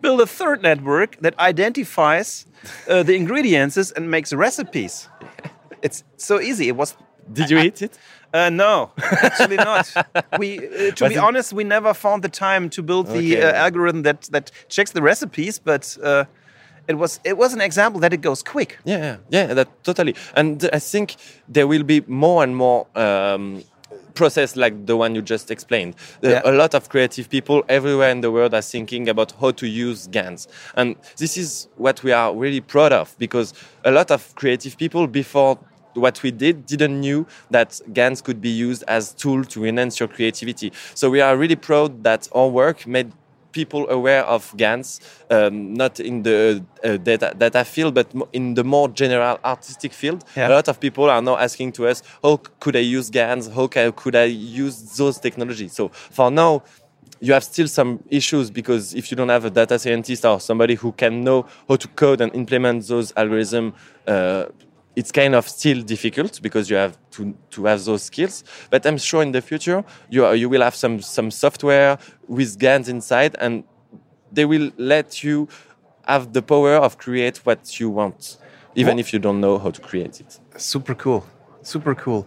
build 0.00 0.20
a 0.20 0.26
third 0.26 0.62
network 0.62 1.16
that 1.20 1.34
identifies 1.38 2.46
uh, 2.88 3.02
the 3.02 3.14
ingredients 3.14 3.92
and 3.96 4.10
makes 4.10 4.32
recipes. 4.32 5.08
It's 5.82 6.04
so 6.16 6.40
easy. 6.40 6.68
It 6.68 6.76
was. 6.76 6.96
Did 7.32 7.50
you 7.50 7.58
eat 7.58 7.82
it? 7.82 7.98
Uh, 8.34 8.50
no, 8.50 8.90
actually 9.22 9.56
not. 9.56 9.92
We, 10.38 10.58
uh, 10.58 10.92
to 10.94 11.04
Was 11.04 11.12
be 11.12 11.18
honest, 11.18 11.52
we 11.52 11.64
never 11.64 11.92
found 11.94 12.22
the 12.22 12.28
time 12.28 12.68
to 12.70 12.82
build 12.82 13.06
the 13.08 13.36
Okay. 13.36 13.42
uh, 13.42 13.64
algorithm 13.64 14.02
that 14.02 14.22
that 14.30 14.50
checks 14.68 14.92
the 14.92 15.02
recipes. 15.02 15.58
But 15.58 15.98
uh, 16.02 16.24
it 16.88 16.94
was 16.98 17.20
it 17.24 17.36
was 17.36 17.52
an 17.54 17.60
example 17.60 18.00
that 18.00 18.12
it 18.12 18.22
goes 18.22 18.42
quick. 18.42 18.78
Yeah, 18.84 18.98
yeah, 19.02 19.16
yeah, 19.48 19.54
that 19.54 19.68
totally. 19.84 20.14
And 20.34 20.64
I 20.72 20.78
think 20.78 21.16
there 21.52 21.66
will 21.66 21.84
be 21.84 22.00
more 22.06 22.44
and 22.44 22.54
more 22.56 22.86
um, 22.94 23.62
process 24.14 24.56
like 24.56 24.86
the 24.86 24.96
one 24.96 25.14
you 25.14 25.22
just 25.22 25.50
explained. 25.50 25.94
Yeah. 26.22 26.42
A 26.44 26.52
lot 26.52 26.74
of 26.74 26.88
creative 26.88 27.28
people 27.28 27.64
everywhere 27.68 28.10
in 28.10 28.20
the 28.20 28.30
world 28.30 28.54
are 28.54 28.62
thinking 28.62 29.08
about 29.08 29.32
how 29.40 29.50
to 29.52 29.66
use 29.66 30.06
GANs, 30.08 30.48
and 30.76 30.96
this 31.16 31.36
is 31.36 31.68
what 31.76 32.02
we 32.02 32.12
are 32.12 32.34
really 32.34 32.60
proud 32.60 32.92
of 32.92 33.14
because 33.18 33.54
a 33.84 33.90
lot 33.90 34.10
of 34.10 34.34
creative 34.34 34.76
people 34.76 35.06
before 35.06 35.58
what 35.94 36.22
we 36.22 36.30
did 36.30 36.66
didn't 36.66 37.00
knew 37.00 37.26
that 37.50 37.80
GANs 37.92 38.22
could 38.22 38.40
be 38.40 38.48
used 38.48 38.82
as 38.88 39.12
tool 39.12 39.44
to 39.44 39.64
enhance 39.64 40.00
your 40.00 40.08
creativity. 40.08 40.72
So 40.94 41.10
we 41.10 41.20
are 41.20 41.36
really 41.36 41.56
proud 41.56 42.02
that 42.04 42.28
our 42.32 42.48
work 42.48 42.86
made 42.86 43.12
people 43.52 43.88
aware 43.88 44.24
of 44.24 44.52
GANs, 44.56 45.00
um, 45.30 45.74
not 45.74 46.00
in 46.00 46.22
the 46.22 46.64
uh, 46.84 46.96
data, 46.96 47.34
data 47.36 47.64
field, 47.64 47.94
but 47.94 48.12
in 48.32 48.54
the 48.54 48.64
more 48.64 48.88
general 48.88 49.38
artistic 49.44 49.92
field. 49.92 50.24
Yeah. 50.36 50.48
A 50.48 50.50
lot 50.50 50.68
of 50.68 50.80
people 50.80 51.10
are 51.10 51.22
now 51.22 51.36
asking 51.36 51.72
to 51.72 51.88
us, 51.88 52.02
how 52.22 52.40
could 52.60 52.76
I 52.76 52.80
use 52.80 53.10
GANs? 53.10 53.48
How 53.48 53.66
could 53.68 54.16
I 54.16 54.24
use 54.24 54.96
those 54.96 55.18
technologies? 55.18 55.72
So 55.72 55.88
for 55.88 56.30
now, 56.30 56.62
you 57.20 57.32
have 57.32 57.44
still 57.44 57.68
some 57.68 58.02
issues 58.10 58.50
because 58.50 58.94
if 58.94 59.10
you 59.10 59.16
don't 59.16 59.28
have 59.28 59.44
a 59.44 59.50
data 59.50 59.78
scientist 59.78 60.24
or 60.24 60.40
somebody 60.40 60.74
who 60.74 60.90
can 60.90 61.22
know 61.22 61.46
how 61.68 61.76
to 61.76 61.86
code 61.88 62.20
and 62.20 62.34
implement 62.34 62.88
those 62.88 63.12
algorithms, 63.12 63.72
uh, 64.08 64.46
it's 64.94 65.10
kind 65.12 65.34
of 65.34 65.48
still 65.48 65.82
difficult 65.82 66.40
because 66.42 66.68
you 66.68 66.76
have 66.76 66.96
to, 67.12 67.34
to 67.50 67.64
have 67.64 67.84
those 67.84 68.02
skills. 68.02 68.44
But 68.70 68.84
I'm 68.86 68.98
sure 68.98 69.22
in 69.22 69.32
the 69.32 69.40
future 69.40 69.84
you 70.10 70.24
are, 70.24 70.34
you 70.34 70.48
will 70.48 70.62
have 70.62 70.74
some 70.74 71.00
some 71.00 71.30
software 71.30 71.98
with 72.28 72.58
GANs 72.58 72.88
inside, 72.88 73.36
and 73.40 73.64
they 74.30 74.44
will 74.44 74.70
let 74.76 75.22
you 75.24 75.48
have 76.06 76.32
the 76.32 76.42
power 76.42 76.74
of 76.76 76.98
create 76.98 77.38
what 77.46 77.78
you 77.80 77.88
want, 77.90 78.36
even 78.74 78.96
What- 78.96 79.00
if 79.00 79.12
you 79.12 79.18
don't 79.18 79.40
know 79.40 79.58
how 79.58 79.70
to 79.70 79.80
create 79.80 80.20
it. 80.20 80.38
Super 80.56 80.94
cool. 80.94 81.24
Super 81.62 81.94
cool. 81.94 82.26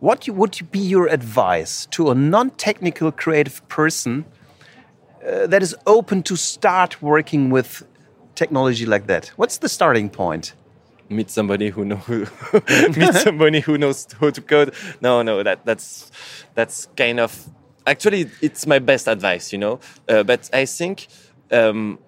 What 0.00 0.26
would 0.28 0.70
be 0.70 0.78
your 0.78 1.08
advice 1.08 1.86
to 1.90 2.10
a 2.10 2.14
non 2.14 2.50
technical 2.50 3.12
creative 3.12 3.60
person 3.68 4.24
uh, 5.26 5.46
that 5.46 5.62
is 5.62 5.76
open 5.86 6.22
to 6.22 6.36
start 6.36 7.02
working 7.02 7.50
with 7.50 7.82
technology 8.34 8.86
like 8.86 9.06
that? 9.08 9.28
What's 9.36 9.58
the 9.58 9.68
starting 9.68 10.08
point? 10.08 10.54
Meet 11.10 11.30
somebody 11.30 11.70
who 11.70 11.84
know 11.84 12.00
meet 12.96 13.14
somebody 13.14 13.60
who 13.60 13.76
knows 13.76 14.06
how 14.20 14.30
to 14.30 14.40
code. 14.40 14.74
No, 15.00 15.22
no, 15.22 15.42
that 15.42 15.64
that's 15.66 16.10
that's 16.54 16.86
kind 16.96 17.20
of 17.20 17.48
actually 17.86 18.30
it's 18.40 18.66
my 18.66 18.78
best 18.78 19.08
advice, 19.08 19.52
you 19.52 19.58
know. 19.58 19.80
Uh, 20.08 20.22
but 20.22 20.48
I 20.52 20.64
think. 20.64 21.08
Um, 21.50 21.98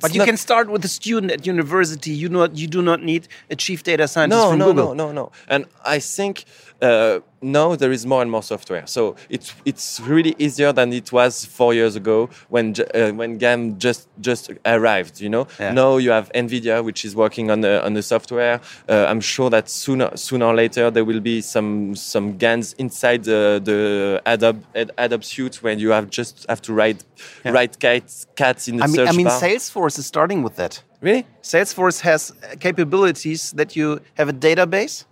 but 0.00 0.12
you 0.12 0.24
can 0.24 0.36
start 0.36 0.68
with 0.68 0.84
a 0.84 0.88
student 0.88 1.32
at 1.32 1.46
university. 1.46 2.10
You 2.10 2.28
not 2.28 2.56
you 2.56 2.66
do 2.66 2.82
not 2.82 3.02
need 3.02 3.28
a 3.48 3.56
chief 3.56 3.84
data 3.84 4.08
scientist 4.08 4.42
no, 4.42 4.50
from 4.50 4.58
no, 4.58 4.66
Google. 4.66 4.94
No, 4.94 5.06
no, 5.06 5.12
no. 5.12 5.32
And 5.46 5.66
I 5.84 6.00
think 6.00 6.44
uh, 6.82 7.20
now 7.44 7.76
there 7.76 7.92
is 7.92 8.06
more 8.06 8.22
and 8.22 8.30
more 8.30 8.42
software. 8.42 8.86
So 8.86 9.16
it's 9.28 9.54
it's 9.64 10.00
really 10.00 10.34
easier 10.38 10.72
than 10.72 10.92
it 10.92 11.12
was 11.12 11.44
four 11.44 11.74
years 11.74 11.94
ago 11.94 12.30
when 12.48 12.74
uh, 12.94 13.10
when 13.10 13.38
GAN 13.38 13.78
just 13.78 14.08
just 14.20 14.50
arrived. 14.64 15.20
You 15.20 15.28
know, 15.28 15.46
yeah. 15.60 15.72
now 15.72 15.98
you 15.98 16.10
have 16.10 16.32
Nvidia 16.32 16.82
which 16.82 17.04
is 17.04 17.14
working 17.14 17.50
on 17.50 17.60
the 17.60 17.84
on 17.84 17.94
the 17.94 18.02
software. 18.02 18.60
Uh, 18.88 19.06
I'm 19.08 19.20
sure 19.20 19.50
that 19.50 19.68
sooner 19.68 20.16
sooner 20.16 20.46
or 20.46 20.54
later 20.54 20.90
there 20.90 21.04
will 21.04 21.20
be 21.20 21.40
some 21.40 21.94
some 21.94 22.36
GANs 22.38 22.72
inside 22.74 23.24
the, 23.24 23.60
the 23.62 24.22
Adobe 24.26 24.64
Adobe 24.74 25.24
suite 25.24 25.62
when 25.62 25.78
you 25.78 25.90
have 25.90 26.10
just 26.10 26.46
have 26.48 26.62
to 26.62 26.72
write 26.72 27.04
yeah. 27.44 27.52
write 27.52 27.78
cats 27.78 28.26
cats 28.36 28.68
in 28.68 28.78
the 28.78 28.84
I 28.84 28.86
mean, 28.86 28.96
search 28.96 29.08
I 29.08 29.12
mean, 29.12 29.26
bar. 29.26 29.40
Salesforce 29.40 29.98
is 29.98 30.06
starting 30.06 30.42
with 30.42 30.56
that. 30.56 30.82
Really? 31.00 31.26
Salesforce 31.42 32.00
has 32.00 32.32
capabilities 32.60 33.52
that 33.52 33.76
you 33.76 34.00
have 34.14 34.30
a 34.30 34.32
database 34.32 35.04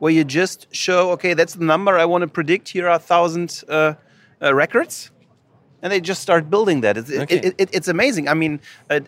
where 0.00 0.10
you 0.10 0.24
just 0.24 0.66
show, 0.74 1.12
okay, 1.12 1.34
that's 1.34 1.54
the 1.54 1.64
number 1.64 1.96
I 1.96 2.06
want 2.06 2.22
to 2.22 2.28
predict. 2.28 2.70
Here 2.70 2.88
are 2.88 2.96
a 2.96 2.98
thousand 2.98 3.62
uh, 3.68 3.94
uh, 4.42 4.52
records, 4.54 5.10
and 5.82 5.92
they 5.92 6.00
just 6.00 6.22
start 6.22 6.50
building 6.50 6.80
that. 6.80 6.96
It's, 6.96 7.12
okay. 7.12 7.36
it, 7.36 7.54
it, 7.58 7.70
it's 7.72 7.86
amazing. 7.86 8.26
I 8.26 8.34
mean, 8.34 8.60
uh, 8.88 9.00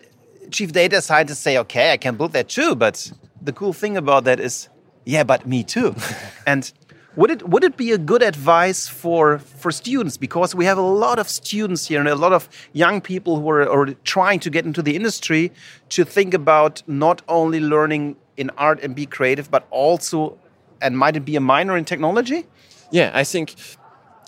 chief 0.51 0.71
data 0.71 1.01
scientists 1.01 1.39
say, 1.39 1.57
okay, 1.57 1.91
I 1.91 1.97
can 1.97 2.15
build 2.15 2.33
that 2.33 2.47
too. 2.47 2.75
But 2.75 3.11
the 3.41 3.51
cool 3.51 3.73
thing 3.73 3.97
about 3.97 4.23
that 4.25 4.39
is, 4.39 4.69
yeah, 5.03 5.23
but 5.23 5.47
me 5.47 5.63
too. 5.63 5.95
and 6.47 6.71
would 7.15 7.31
it 7.31 7.49
would 7.49 7.63
it 7.63 7.75
be 7.75 7.91
a 7.91 7.97
good 7.97 8.21
advice 8.21 8.87
for 8.87 9.39
for 9.39 9.71
students 9.71 10.17
because 10.17 10.55
we 10.55 10.65
have 10.65 10.77
a 10.77 10.89
lot 11.05 11.19
of 11.19 11.27
students 11.27 11.87
here 11.87 11.99
and 11.99 12.09
a 12.09 12.15
lot 12.15 12.33
of 12.33 12.49
young 12.73 13.01
people 13.01 13.39
who 13.39 13.49
are, 13.49 13.69
are 13.69 13.93
trying 14.03 14.39
to 14.39 14.49
get 14.49 14.65
into 14.65 14.81
the 14.81 14.95
industry 14.95 15.51
to 15.89 16.05
think 16.05 16.33
about 16.33 16.81
not 16.87 17.21
only 17.27 17.59
learning 17.59 18.15
in 18.35 18.49
art 18.57 18.79
and 18.81 18.95
be 18.95 19.05
creative 19.05 19.51
but 19.51 19.67
also 19.69 20.39
and 20.83 20.97
might 20.97 21.15
it 21.15 21.25
be 21.25 21.35
a 21.35 21.39
minor 21.39 21.77
in 21.77 21.85
technology? 21.85 22.45
Yeah, 22.91 23.11
I 23.13 23.23
think 23.23 23.55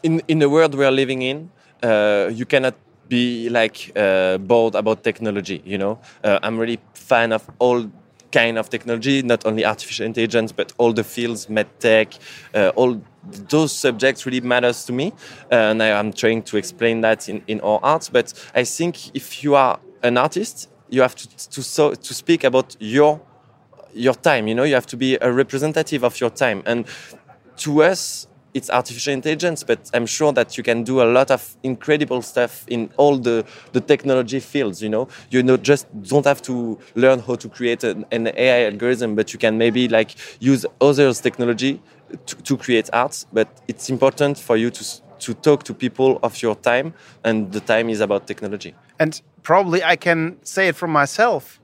in 0.04 0.22
in 0.28 0.40
the 0.40 0.50
world 0.50 0.74
we 0.76 0.86
are 0.86 0.92
living 0.92 1.22
in, 1.22 1.52
uh, 1.84 2.30
you 2.34 2.46
cannot 2.46 2.76
be 3.08 3.50
like 3.50 3.92
uh, 3.96 4.38
bored 4.38 4.76
about 4.76 5.04
technology. 5.04 5.62
You 5.66 5.78
know, 5.78 6.00
uh, 6.24 6.40
I'm 6.42 6.58
really 6.58 6.80
fan 6.94 7.32
of 7.32 7.50
all 7.60 7.90
kind 8.32 8.58
of 8.58 8.70
technology, 8.70 9.22
not 9.22 9.46
only 9.46 9.64
artificial 9.66 10.06
intelligence, 10.06 10.52
but 10.52 10.74
all 10.78 10.94
the 10.94 11.04
fields, 11.04 11.48
medtech, 11.48 12.20
uh, 12.54 12.72
all 12.76 13.02
those 13.50 13.72
subjects 13.72 14.26
really 14.26 14.42
matters 14.42 14.86
to 14.86 14.94
me, 14.94 15.14
and 15.52 15.82
I 15.82 15.88
am 15.88 16.12
trying 16.12 16.44
to 16.44 16.58
explain 16.58 17.02
that 17.02 17.30
in 17.30 17.42
in 17.48 17.62
our 17.62 17.80
arts. 17.84 18.10
But 18.10 18.34
I 18.56 18.66
think 18.66 19.16
if 19.16 19.44
you 19.44 19.56
are 19.56 19.80
an 20.04 20.18
artist, 20.18 20.70
you 20.90 21.02
have 21.02 21.16
to 21.16 21.28
to 21.56 21.64
so, 21.64 21.94
to 21.94 22.14
speak 22.14 22.44
about 22.44 22.76
your 22.80 23.20
your 23.96 24.14
time. 24.14 24.48
You 24.48 24.56
know, 24.56 24.64
you 24.64 24.76
have 24.76 24.88
to 24.88 24.98
be 24.98 25.18
a 25.22 25.32
representative 25.32 26.04
of 26.04 26.20
your 26.20 26.30
time. 26.30 26.62
And 26.66 26.86
to 27.58 27.84
us, 27.84 28.28
it's 28.54 28.70
artificial 28.70 29.14
intelligence, 29.14 29.64
but 29.64 29.92
I'm 29.94 30.06
sure 30.06 30.32
that 30.32 30.58
you 30.58 30.64
can 30.64 30.84
do 30.84 31.02
a 31.02 31.04
lot 31.04 31.30
of 31.30 31.58
incredible 31.62 32.22
stuff 32.22 32.64
in 32.70 32.90
all 32.96 33.18
the, 33.18 33.46
the 33.74 33.82
technology 33.82 34.40
fields. 34.40 34.82
You 34.82 34.90
know, 34.90 35.08
you 35.30 35.44
know, 35.44 35.58
just 35.58 35.88
don't 36.04 36.26
have 36.26 36.42
to 36.44 36.80
learn 36.96 37.20
how 37.20 37.36
to 37.36 37.50
create 37.50 37.84
an, 37.84 38.06
an 38.12 38.32
AI 38.36 38.72
algorithm, 38.72 39.14
but 39.14 39.34
you 39.34 39.40
can 39.40 39.58
maybe 39.58 39.90
like 39.90 40.16
use 40.40 40.66
others' 40.80 41.20
technology 41.20 41.82
to, 42.26 42.36
to 42.44 42.56
create 42.56 42.90
art. 42.94 43.26
But 43.34 43.50
it's 43.68 43.90
important 43.90 44.40
for 44.40 44.56
you 44.56 44.70
to 44.72 44.84
to 45.18 45.34
talk 45.34 45.64
to 45.64 45.74
people 45.74 46.20
of 46.24 46.42
your 46.42 46.56
time, 46.56 46.94
and 47.24 47.52
the 47.52 47.62
time 47.62 47.90
is 47.90 48.02
about 48.02 48.28
technology. 48.28 48.76
And 49.00 49.22
probably 49.44 49.84
I 49.84 49.96
can 49.96 50.38
say 50.44 50.68
it 50.68 50.76
from 50.76 50.92
myself 50.92 51.60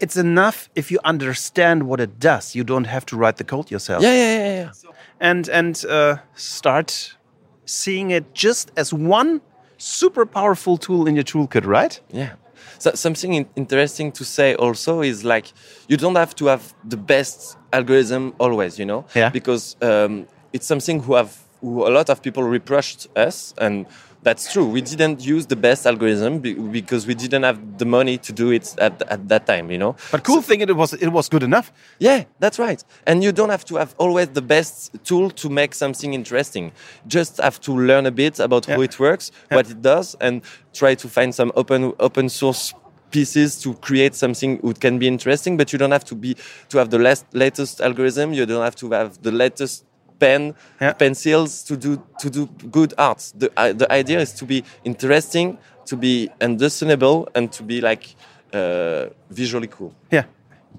it's 0.00 0.16
enough 0.16 0.68
if 0.74 0.90
you 0.90 0.98
understand 1.04 1.84
what 1.84 2.00
it 2.00 2.18
does. 2.18 2.54
You 2.54 2.64
don't 2.64 2.86
have 2.86 3.06
to 3.06 3.16
write 3.16 3.36
the 3.36 3.44
code 3.44 3.70
yourself. 3.70 4.02
Yeah, 4.02 4.12
yeah, 4.12 4.38
yeah, 4.38 4.54
yeah. 4.54 4.90
And 5.20 5.48
and 5.48 5.84
uh, 5.88 6.16
start 6.34 7.16
seeing 7.64 8.10
it 8.10 8.34
just 8.34 8.70
as 8.76 8.92
one 8.92 9.40
super 9.78 10.26
powerful 10.26 10.76
tool 10.78 11.06
in 11.06 11.14
your 11.14 11.24
toolkit, 11.24 11.66
right? 11.66 12.00
Yeah. 12.10 12.34
So 12.78 12.92
something 12.94 13.46
interesting 13.56 14.12
to 14.12 14.24
say 14.24 14.54
also 14.54 15.00
is 15.00 15.24
like 15.24 15.52
you 15.88 15.96
don't 15.96 16.16
have 16.16 16.34
to 16.36 16.46
have 16.46 16.74
the 16.84 16.96
best 16.96 17.56
algorithm 17.72 18.34
always, 18.38 18.78
you 18.78 18.84
know, 18.84 19.06
yeah. 19.14 19.30
because 19.30 19.76
um, 19.80 20.26
it's 20.52 20.66
something 20.66 21.00
who 21.00 21.14
have 21.14 21.38
who 21.60 21.86
a 21.86 21.90
lot 21.90 22.10
of 22.10 22.22
people 22.22 22.42
reproached 22.42 23.08
us 23.16 23.54
and 23.58 23.86
that's 24.26 24.52
true. 24.52 24.66
We 24.66 24.80
didn't 24.80 25.24
use 25.24 25.46
the 25.46 25.54
best 25.54 25.86
algorithm 25.86 26.40
because 26.40 27.06
we 27.06 27.14
didn't 27.14 27.44
have 27.44 27.78
the 27.78 27.84
money 27.84 28.18
to 28.18 28.32
do 28.32 28.50
it 28.50 28.74
at, 28.78 29.00
at 29.02 29.28
that 29.28 29.46
time, 29.46 29.70
you 29.70 29.78
know. 29.78 29.94
But 30.10 30.24
cool 30.24 30.42
so, 30.42 30.48
thing, 30.48 30.62
it 30.62 30.76
was 30.76 30.94
it 30.94 31.10
was 31.10 31.28
good 31.28 31.44
enough. 31.44 31.72
Yeah, 32.00 32.24
that's 32.40 32.58
right. 32.58 32.82
And 33.06 33.22
you 33.22 33.30
don't 33.30 33.50
have 33.50 33.64
to 33.66 33.76
have 33.76 33.94
always 33.98 34.28
the 34.30 34.42
best 34.42 34.96
tool 35.04 35.30
to 35.30 35.48
make 35.48 35.74
something 35.76 36.12
interesting. 36.12 36.72
Just 37.06 37.36
have 37.36 37.60
to 37.60 37.72
learn 37.72 38.04
a 38.04 38.10
bit 38.10 38.40
about 38.40 38.66
yeah. 38.66 38.74
how 38.74 38.80
it 38.82 38.98
works, 38.98 39.30
yeah. 39.30 39.56
what 39.58 39.70
it 39.70 39.80
does, 39.80 40.16
and 40.20 40.42
try 40.74 40.96
to 40.96 41.08
find 41.08 41.32
some 41.32 41.52
open 41.54 41.92
open 42.00 42.28
source 42.28 42.74
pieces 43.12 43.60
to 43.62 43.74
create 43.74 44.16
something 44.16 44.58
that 44.64 44.80
can 44.80 44.98
be 44.98 45.06
interesting. 45.06 45.56
But 45.56 45.72
you 45.72 45.78
don't 45.78 45.92
have 45.92 46.04
to 46.06 46.16
be 46.16 46.36
to 46.70 46.78
have 46.78 46.90
the 46.90 46.98
last 46.98 47.26
latest 47.32 47.80
algorithm. 47.80 48.32
You 48.32 48.44
don't 48.44 48.64
have 48.64 48.76
to 48.82 48.90
have 48.90 49.22
the 49.22 49.30
latest 49.30 49.84
pen 50.18 50.54
yeah. 50.80 50.92
pencils 50.92 51.62
to 51.64 51.76
do 51.76 52.02
to 52.18 52.30
do 52.30 52.46
good 52.70 52.94
art. 52.98 53.32
The 53.34 53.50
uh, 53.56 53.72
the 53.72 53.90
idea 53.92 54.20
is 54.20 54.32
to 54.34 54.44
be 54.44 54.64
interesting, 54.84 55.58
to 55.86 55.96
be 55.96 56.30
understandable, 56.40 57.28
and 57.34 57.52
to 57.52 57.62
be 57.62 57.80
like 57.80 58.14
uh, 58.52 59.06
visually 59.30 59.68
cool. 59.68 59.94
Yeah, 60.10 60.24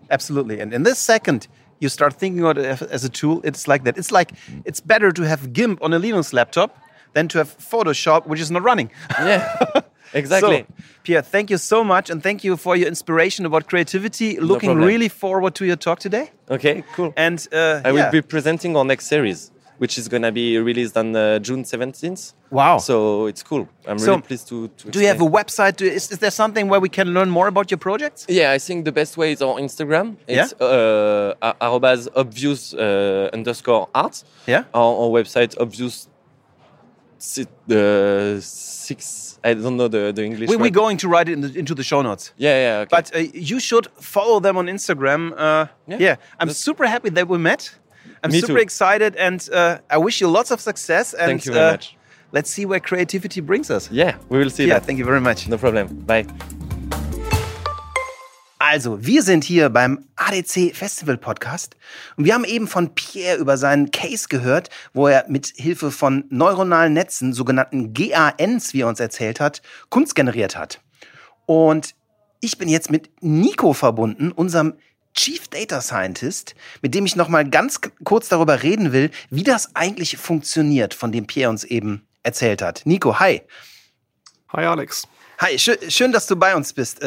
absolutely. 0.10 0.60
And 0.60 0.74
in 0.74 0.84
this 0.84 1.00
second, 1.00 1.48
you 1.80 1.90
start 1.90 2.14
thinking 2.14 2.42
about 2.42 2.58
it 2.58 2.82
as 2.82 3.04
a 3.04 3.10
tool. 3.10 3.42
It's 3.44 3.68
like 3.68 3.84
that. 3.84 3.98
It's 3.98 4.12
like 4.12 4.32
it's 4.66 4.82
better 4.82 5.12
to 5.12 5.24
have 5.24 5.54
GIMP 5.54 5.82
on 5.82 5.94
a 5.94 6.00
Linux 6.00 6.34
laptop 6.34 6.78
than 7.14 7.28
to 7.30 7.38
have 7.38 7.58
Photoshop, 7.58 8.28
which 8.28 8.40
is 8.40 8.52
not 8.52 8.64
running. 8.64 8.92
Yeah. 9.20 9.82
Exactly. 10.14 10.66
So, 10.68 10.84
Pierre, 11.04 11.22
thank 11.22 11.50
you 11.50 11.58
so 11.58 11.84
much, 11.84 12.10
and 12.10 12.22
thank 12.22 12.44
you 12.44 12.58
for 12.58 12.76
your 12.76 12.88
inspiration 12.88 13.46
about 13.46 13.68
creativity. 13.68 14.40
Looking 14.40 14.78
really 14.78 15.10
forward 15.10 15.56
to 15.56 15.66
your 15.66 15.76
talk 15.76 16.00
today. 16.00 16.32
Okay, 16.50 16.84
cool. 16.94 17.14
And 17.16 17.46
uh, 17.52 17.82
I 17.84 17.90
yeah. 17.90 17.92
will 17.92 18.12
be 18.12 18.22
presenting 18.22 18.76
our 18.76 18.86
next 18.86 19.08
series, 19.08 19.52
which 19.78 19.98
is 19.98 20.08
going 20.08 20.24
to 20.24 20.32
be 20.32 20.58
released 20.58 20.98
on 20.98 21.16
uh, 21.16 21.40
June 21.40 21.66
seventeenth. 21.66 22.34
Wow! 22.50 22.78
So 22.78 23.26
it's 23.28 23.44
cool. 23.44 23.68
I'm 23.86 24.00
so 24.00 24.12
really 24.12 24.22
pleased 24.22 24.48
to. 24.50 24.68
to 24.70 24.92
do 24.92 25.00
you 25.00 25.08
have 25.08 25.22
a 25.22 25.30
website? 25.30 25.82
Is, 25.82 26.12
is, 26.12 26.20
there 26.20 26.32
something 26.32 26.70
where 26.70 26.80
we 26.80 26.90
can 26.90 27.14
learn 27.14 27.30
more 27.30 27.48
about 27.48 27.70
your 27.72 27.78
projects? 27.78 28.26
Yeah, 28.30 28.52
I 28.52 28.58
think 28.60 28.86
the 28.86 28.92
best 28.92 29.18
way 29.18 29.32
is 29.34 29.42
on 29.42 29.62
Instagram. 29.62 30.18
It's 30.28 30.54
yeah? 30.60 30.66
uh, 30.66 31.54
obvious 32.16 32.74
uh, 32.74 33.30
underscore 33.34 33.90
art. 33.94 34.24
Yeah. 34.46 34.64
Our, 34.74 34.94
our 35.04 35.10
website 35.10 35.56
obvious 35.60 36.08
uh, 37.70 38.40
six 38.40 39.28
I 39.44 39.54
don't 39.54 39.78
know 39.78 39.88
the, 39.88 40.12
the 40.12 40.24
English. 40.24 40.50
We, 40.50 40.56
are 40.56 40.70
going 40.70 40.98
to 40.98 41.08
write 41.08 41.30
it 41.30 41.34
in 41.34 41.42
the, 41.42 41.58
into 41.58 41.74
the 41.76 41.84
show 41.84 42.02
notes. 42.02 42.34
Yeah, 42.38 42.56
yeah. 42.56 42.80
Okay. 42.82 42.90
But 42.92 43.16
uh, 43.16 43.20
you 43.34 43.60
should 43.60 43.88
follow 44.00 44.40
them 44.40 44.58
on 44.58 44.68
Instagram. 44.68 45.34
Uh, 45.38 45.68
yeah, 45.88 45.98
yeah, 46.00 46.16
I'm 46.40 46.50
super 46.50 46.86
happy 46.86 47.10
that 47.10 47.28
we 47.28 47.38
met. 47.38 47.74
I'm 48.24 48.32
super 48.32 48.48
too. 48.48 48.58
excited, 48.58 49.16
and 49.16 49.48
uh, 49.54 49.80
I 49.90 49.98
wish 49.98 50.22
you 50.22 50.28
lots 50.28 50.52
of 50.52 50.60
success. 50.60 51.14
And, 51.14 51.28
thank 51.28 51.46
you 51.46 51.54
very 51.54 51.66
uh, 51.66 51.72
much. 51.72 51.96
Let's 52.32 52.50
see 52.50 52.66
where 52.66 52.80
creativity 52.80 53.42
brings 53.42 53.72
us. 53.72 53.90
Yeah, 53.92 54.18
we 54.30 54.38
will 54.40 54.50
see 54.50 54.68
yeah, 54.68 54.76
that. 54.76 54.86
Thank 54.86 55.00
you 55.00 55.06
very 55.06 55.22
much. 55.22 55.48
No 55.48 55.58
problem. 55.58 55.88
Bye. 55.88 56.26
Also, 58.70 59.06
wir 59.06 59.24
sind 59.24 59.46
hier 59.46 59.70
beim 59.70 60.04
ADC 60.18 60.76
Festival 60.76 61.16
Podcast 61.16 61.78
und 62.18 62.26
wir 62.26 62.34
haben 62.34 62.44
eben 62.44 62.68
von 62.68 62.94
Pierre 62.96 63.38
über 63.38 63.56
seinen 63.56 63.92
Case 63.92 64.28
gehört, 64.28 64.70
wo 64.94 65.08
er 65.08 65.24
mit 65.30 65.54
Hilfe 65.56 65.90
von 65.90 66.26
neuronalen 66.28 66.92
Netzen, 66.92 67.32
sogenannten 67.32 67.94
GANs, 67.94 68.74
wie 68.74 68.82
er 68.82 68.90
uns 68.90 69.00
erzählt 69.00 69.40
hat, 69.40 69.62
Kunst 69.88 70.16
generiert 70.16 70.58
hat. 70.58 70.82
Und 71.46 71.96
ich 72.42 72.58
bin 72.58 72.68
jetzt 72.68 72.92
mit 72.92 73.10
Nico 73.22 73.72
verbunden, 73.72 74.34
unserem 74.34 74.74
Chief 75.14 75.48
Data 75.48 75.80
Scientist, 75.80 76.54
mit 76.82 76.94
dem 76.94 77.06
ich 77.06 77.16
noch 77.16 77.30
mal 77.30 77.50
ganz 77.50 77.80
kurz 78.04 78.28
darüber 78.28 78.64
reden 78.64 78.92
will, 78.92 79.12
wie 79.30 79.44
das 79.44 79.78
eigentlich 79.78 80.18
funktioniert, 80.18 80.94
von 80.94 81.14
dem 81.14 81.26
Pierre 81.26 81.52
uns 81.52 81.64
eben 81.64 82.06
erzählt 82.22 82.62
hat. 82.62 82.82
Nico, 82.84 83.18
hi. 83.18 83.44
Hi 84.52 84.66
Alex. 84.66 85.08
Hi, 85.40 85.58
schön, 85.58 85.78
schön 85.88 86.12
dass 86.12 86.28
du 86.28 86.36
bei 86.36 86.54
uns 86.54 86.74
bist. 86.74 87.00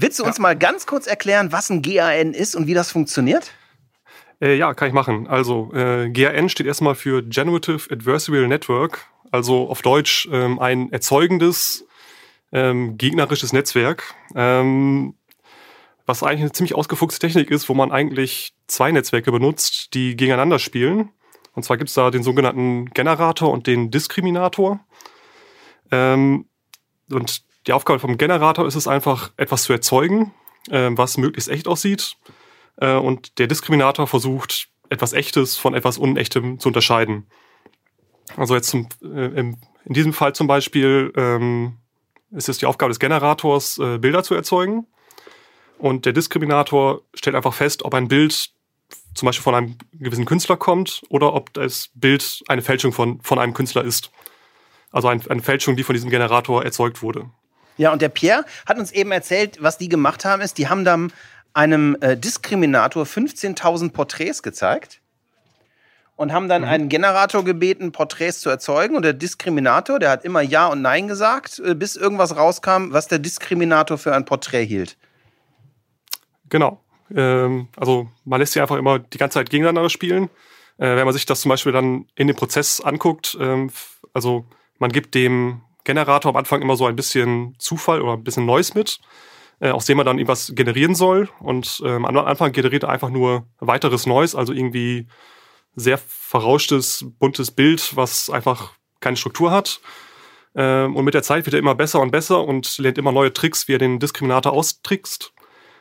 Willst 0.00 0.20
du 0.20 0.24
uns 0.24 0.38
mal 0.38 0.56
ganz 0.56 0.86
kurz 0.86 1.08
erklären, 1.08 1.50
was 1.50 1.70
ein 1.70 1.82
GAN 1.82 2.32
ist 2.32 2.54
und 2.54 2.68
wie 2.68 2.74
das 2.74 2.92
funktioniert? 2.92 3.50
Äh, 4.40 4.54
ja, 4.56 4.72
kann 4.72 4.86
ich 4.86 4.94
machen. 4.94 5.26
Also 5.26 5.72
äh, 5.74 6.08
GAN 6.10 6.48
steht 6.48 6.68
erstmal 6.68 6.94
für 6.94 7.24
Generative 7.24 7.92
Adversarial 7.92 8.46
Network. 8.46 9.06
also 9.32 9.68
auf 9.68 9.82
Deutsch 9.82 10.28
ähm, 10.30 10.60
ein 10.60 10.92
erzeugendes 10.92 11.84
ähm, 12.52 12.96
gegnerisches 12.96 13.52
Netzwerk, 13.52 14.14
ähm, 14.36 15.14
was 16.06 16.22
eigentlich 16.22 16.42
eine 16.42 16.52
ziemlich 16.52 16.76
ausgefuchste 16.76 17.18
Technik 17.18 17.50
ist, 17.50 17.68
wo 17.68 17.74
man 17.74 17.90
eigentlich 17.90 18.54
zwei 18.68 18.92
Netzwerke 18.92 19.32
benutzt, 19.32 19.94
die 19.94 20.14
gegeneinander 20.14 20.60
spielen. 20.60 21.10
Und 21.54 21.64
zwar 21.64 21.76
gibt 21.76 21.88
es 21.88 21.94
da 21.94 22.12
den 22.12 22.22
sogenannten 22.22 22.86
Generator 22.90 23.50
und 23.50 23.66
den 23.66 23.90
Diskriminator. 23.90 24.78
Ähm, 25.90 26.46
und 27.10 27.47
die 27.68 27.72
Aufgabe 27.74 28.00
vom 28.00 28.16
Generator 28.16 28.66
ist 28.66 28.74
es 28.74 28.88
einfach, 28.88 29.30
etwas 29.36 29.64
zu 29.64 29.72
erzeugen, 29.72 30.32
äh, 30.70 30.90
was 30.92 31.18
möglichst 31.18 31.50
echt 31.50 31.68
aussieht. 31.68 32.16
Äh, 32.76 32.94
und 32.94 33.38
der 33.38 33.46
Diskriminator 33.46 34.06
versucht, 34.06 34.68
etwas 34.88 35.12
Echtes 35.12 35.56
von 35.56 35.74
etwas 35.74 35.98
Unechtem 35.98 36.58
zu 36.58 36.70
unterscheiden. 36.70 37.26
Also 38.36 38.54
jetzt 38.54 38.70
zum, 38.70 38.88
äh, 39.02 39.26
im, 39.38 39.58
in 39.84 39.94
diesem 39.94 40.14
Fall 40.14 40.34
zum 40.34 40.46
Beispiel 40.46 41.12
ähm, 41.14 41.76
ist 42.30 42.48
es 42.48 42.58
die 42.58 42.66
Aufgabe 42.66 42.90
des 42.90 42.98
Generators, 42.98 43.78
äh, 43.78 43.98
Bilder 43.98 44.22
zu 44.22 44.34
erzeugen. 44.34 44.86
Und 45.78 46.06
der 46.06 46.14
Diskriminator 46.14 47.02
stellt 47.14 47.36
einfach 47.36 47.54
fest, 47.54 47.84
ob 47.84 47.94
ein 47.94 48.08
Bild 48.08 48.50
zum 49.14 49.26
Beispiel 49.26 49.42
von 49.42 49.54
einem 49.54 49.76
gewissen 49.92 50.24
Künstler 50.24 50.56
kommt 50.56 51.02
oder 51.10 51.34
ob 51.34 51.52
das 51.52 51.90
Bild 51.94 52.42
eine 52.48 52.62
Fälschung 52.62 52.92
von, 52.92 53.20
von 53.20 53.38
einem 53.38 53.52
Künstler 53.52 53.84
ist. 53.84 54.10
Also 54.90 55.08
ein, 55.08 55.22
eine 55.28 55.42
Fälschung, 55.42 55.76
die 55.76 55.82
von 55.82 55.94
diesem 55.94 56.08
Generator 56.08 56.64
erzeugt 56.64 57.02
wurde. 57.02 57.30
Ja, 57.78 57.92
und 57.92 58.02
der 58.02 58.10
Pierre 58.10 58.44
hat 58.66 58.78
uns 58.78 58.92
eben 58.92 59.12
erzählt, 59.12 59.62
was 59.62 59.78
die 59.78 59.88
gemacht 59.88 60.24
haben, 60.24 60.42
ist, 60.42 60.58
die 60.58 60.68
haben 60.68 60.84
dann 60.84 61.12
einem 61.54 61.96
äh, 62.00 62.16
Diskriminator 62.16 63.04
15.000 63.04 63.92
Porträts 63.92 64.42
gezeigt 64.42 65.00
und 66.16 66.32
haben 66.32 66.48
dann 66.48 66.62
mhm. 66.62 66.68
einen 66.68 66.88
Generator 66.88 67.44
gebeten, 67.44 67.92
Porträts 67.92 68.40
zu 68.40 68.50
erzeugen. 68.50 68.96
Und 68.96 69.02
der 69.02 69.12
Diskriminator, 69.12 70.00
der 70.00 70.10
hat 70.10 70.24
immer 70.24 70.42
Ja 70.42 70.66
und 70.66 70.82
Nein 70.82 71.06
gesagt, 71.08 71.60
äh, 71.64 71.74
bis 71.74 71.96
irgendwas 71.96 72.36
rauskam, 72.36 72.92
was 72.92 73.06
der 73.06 73.20
Diskriminator 73.20 73.96
für 73.96 74.14
ein 74.14 74.24
Porträt 74.24 74.66
hielt. 74.66 74.96
Genau. 76.48 76.82
Ähm, 77.14 77.68
also 77.76 78.08
man 78.24 78.40
lässt 78.40 78.52
sie 78.52 78.60
einfach 78.60 78.76
immer 78.76 78.98
die 78.98 79.18
ganze 79.18 79.34
Zeit 79.34 79.50
gegeneinander 79.50 79.90
spielen. 79.90 80.24
Äh, 80.76 80.96
wenn 80.96 81.04
man 81.04 81.14
sich 81.14 81.26
das 81.26 81.40
zum 81.40 81.50
Beispiel 81.50 81.72
dann 81.72 82.06
in 82.16 82.26
dem 82.26 82.36
Prozess 82.36 82.80
anguckt, 82.80 83.36
ähm, 83.40 83.70
also 84.12 84.44
man 84.78 84.90
gibt 84.90 85.14
dem 85.14 85.60
Generator 85.84 86.30
am 86.30 86.36
Anfang 86.36 86.62
immer 86.62 86.76
so 86.76 86.86
ein 86.86 86.96
bisschen 86.96 87.54
Zufall 87.58 88.02
oder 88.02 88.14
ein 88.14 88.24
bisschen 88.24 88.46
Neues 88.46 88.74
mit, 88.74 88.98
äh, 89.60 89.70
aus 89.70 89.86
dem 89.86 89.96
man 89.96 90.06
dann 90.06 90.18
irgendwas 90.18 90.52
generieren 90.54 90.94
soll. 90.94 91.28
Und 91.40 91.82
ähm, 91.84 92.04
am 92.04 92.16
Anfang 92.16 92.52
generiert 92.52 92.84
er 92.84 92.90
einfach 92.90 93.10
nur 93.10 93.46
weiteres 93.58 94.06
Neues, 94.06 94.34
also 94.34 94.52
irgendwie 94.52 95.06
sehr 95.74 95.98
verrauschtes, 95.98 97.06
buntes 97.18 97.50
Bild, 97.50 97.96
was 97.96 98.30
einfach 98.30 98.72
keine 99.00 99.16
Struktur 99.16 99.50
hat. 99.50 99.80
Ähm, 100.54 100.96
und 100.96 101.04
mit 101.04 101.14
der 101.14 101.22
Zeit 101.22 101.46
wird 101.46 101.54
er 101.54 101.60
immer 101.60 101.74
besser 101.74 102.00
und 102.00 102.10
besser 102.10 102.44
und 102.44 102.78
lernt 102.78 102.98
immer 102.98 103.12
neue 103.12 103.32
Tricks, 103.32 103.68
wie 103.68 103.74
er 103.74 103.78
den 103.78 103.98
Diskriminator 103.98 104.52
austrickst. 104.52 105.32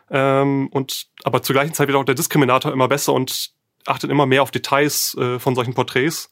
Ähm, 0.09 0.67
und 0.71 1.07
aber 1.23 1.41
zur 1.41 1.53
gleichen 1.53 1.73
Zeit 1.73 1.87
wird 1.87 1.97
auch 1.97 2.05
der 2.05 2.15
Diskriminator 2.15 2.71
immer 2.71 2.87
besser 2.87 3.13
und 3.13 3.51
achtet 3.85 4.11
immer 4.11 4.25
mehr 4.25 4.43
auf 4.43 4.51
Details 4.51 5.15
äh, 5.15 5.39
von 5.39 5.55
solchen 5.55 5.73
Porträts. 5.73 6.29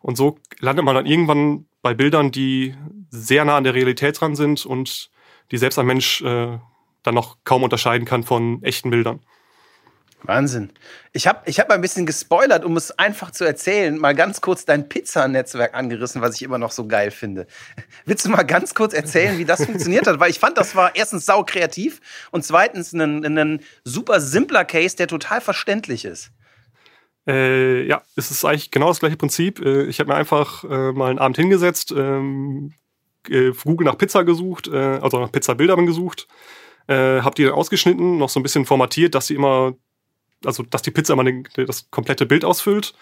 Und 0.00 0.16
so 0.16 0.38
landet 0.60 0.84
man 0.84 0.94
dann 0.94 1.06
irgendwann 1.06 1.66
bei 1.88 1.94
Bildern, 1.94 2.30
die 2.30 2.74
sehr 3.08 3.46
nah 3.46 3.56
an 3.56 3.64
der 3.64 3.72
Realität 3.72 4.20
dran 4.20 4.36
sind 4.36 4.66
und 4.66 5.08
die 5.50 5.56
selbst 5.56 5.78
ein 5.78 5.86
Mensch 5.86 6.20
äh, 6.20 6.58
dann 7.02 7.14
noch 7.14 7.38
kaum 7.44 7.62
unterscheiden 7.62 8.06
kann 8.06 8.24
von 8.24 8.62
echten 8.62 8.90
Bildern. 8.90 9.20
Wahnsinn. 10.22 10.70
Ich 11.14 11.26
habe 11.26 11.40
ich 11.46 11.58
hab 11.58 11.70
ein 11.70 11.80
bisschen 11.80 12.04
gespoilert, 12.04 12.62
um 12.66 12.76
es 12.76 12.90
einfach 12.98 13.30
zu 13.30 13.46
erzählen, 13.46 13.96
mal 13.96 14.14
ganz 14.14 14.42
kurz 14.42 14.66
dein 14.66 14.90
Pizzanetzwerk 14.90 15.72
angerissen, 15.72 16.20
was 16.20 16.34
ich 16.34 16.42
immer 16.42 16.58
noch 16.58 16.72
so 16.72 16.86
geil 16.86 17.10
finde. 17.10 17.46
Willst 18.04 18.26
du 18.26 18.28
mal 18.28 18.42
ganz 18.42 18.74
kurz 18.74 18.92
erzählen, 18.92 19.38
wie 19.38 19.46
das 19.46 19.64
funktioniert 19.64 20.06
hat? 20.06 20.20
Weil 20.20 20.30
ich 20.30 20.38
fand, 20.38 20.58
das 20.58 20.76
war 20.76 20.94
erstens 20.94 21.24
sau 21.24 21.42
kreativ 21.42 22.02
und 22.32 22.44
zweitens 22.44 22.92
ein, 22.92 23.24
ein 23.24 23.60
super 23.84 24.20
simpler 24.20 24.66
Case, 24.66 24.94
der 24.94 25.06
total 25.06 25.40
verständlich 25.40 26.04
ist. 26.04 26.32
Äh, 27.28 27.86
ja, 27.86 28.00
es 28.16 28.30
ist 28.30 28.44
eigentlich 28.44 28.70
genau 28.70 28.88
das 28.88 29.00
gleiche 29.00 29.18
Prinzip. 29.18 29.60
Äh, 29.60 29.84
ich 29.84 30.00
habe 30.00 30.08
mir 30.08 30.16
einfach 30.16 30.64
äh, 30.64 30.92
mal 30.92 31.10
einen 31.10 31.18
Abend 31.18 31.36
hingesetzt, 31.36 31.92
ähm, 31.96 32.72
äh, 33.28 33.52
Google 33.64 33.84
nach 33.84 33.98
Pizza 33.98 34.24
gesucht, 34.24 34.66
äh, 34.68 34.98
also 35.02 35.20
nach 35.20 35.30
Pizzabildern 35.30 35.84
gesucht, 35.84 36.26
äh, 36.86 37.20
habe 37.20 37.34
die 37.34 37.44
dann 37.44 37.52
ausgeschnitten, 37.52 38.16
noch 38.16 38.30
so 38.30 38.40
ein 38.40 38.42
bisschen 38.42 38.64
formatiert, 38.64 39.14
dass 39.14 39.26
sie 39.26 39.34
immer, 39.34 39.74
also 40.42 40.62
dass 40.62 40.80
die 40.80 40.90
Pizza 40.90 41.12
immer 41.12 41.24
den, 41.24 41.46
das 41.66 41.90
komplette 41.90 42.24
Bild 42.24 42.46
ausfüllt. 42.46 42.94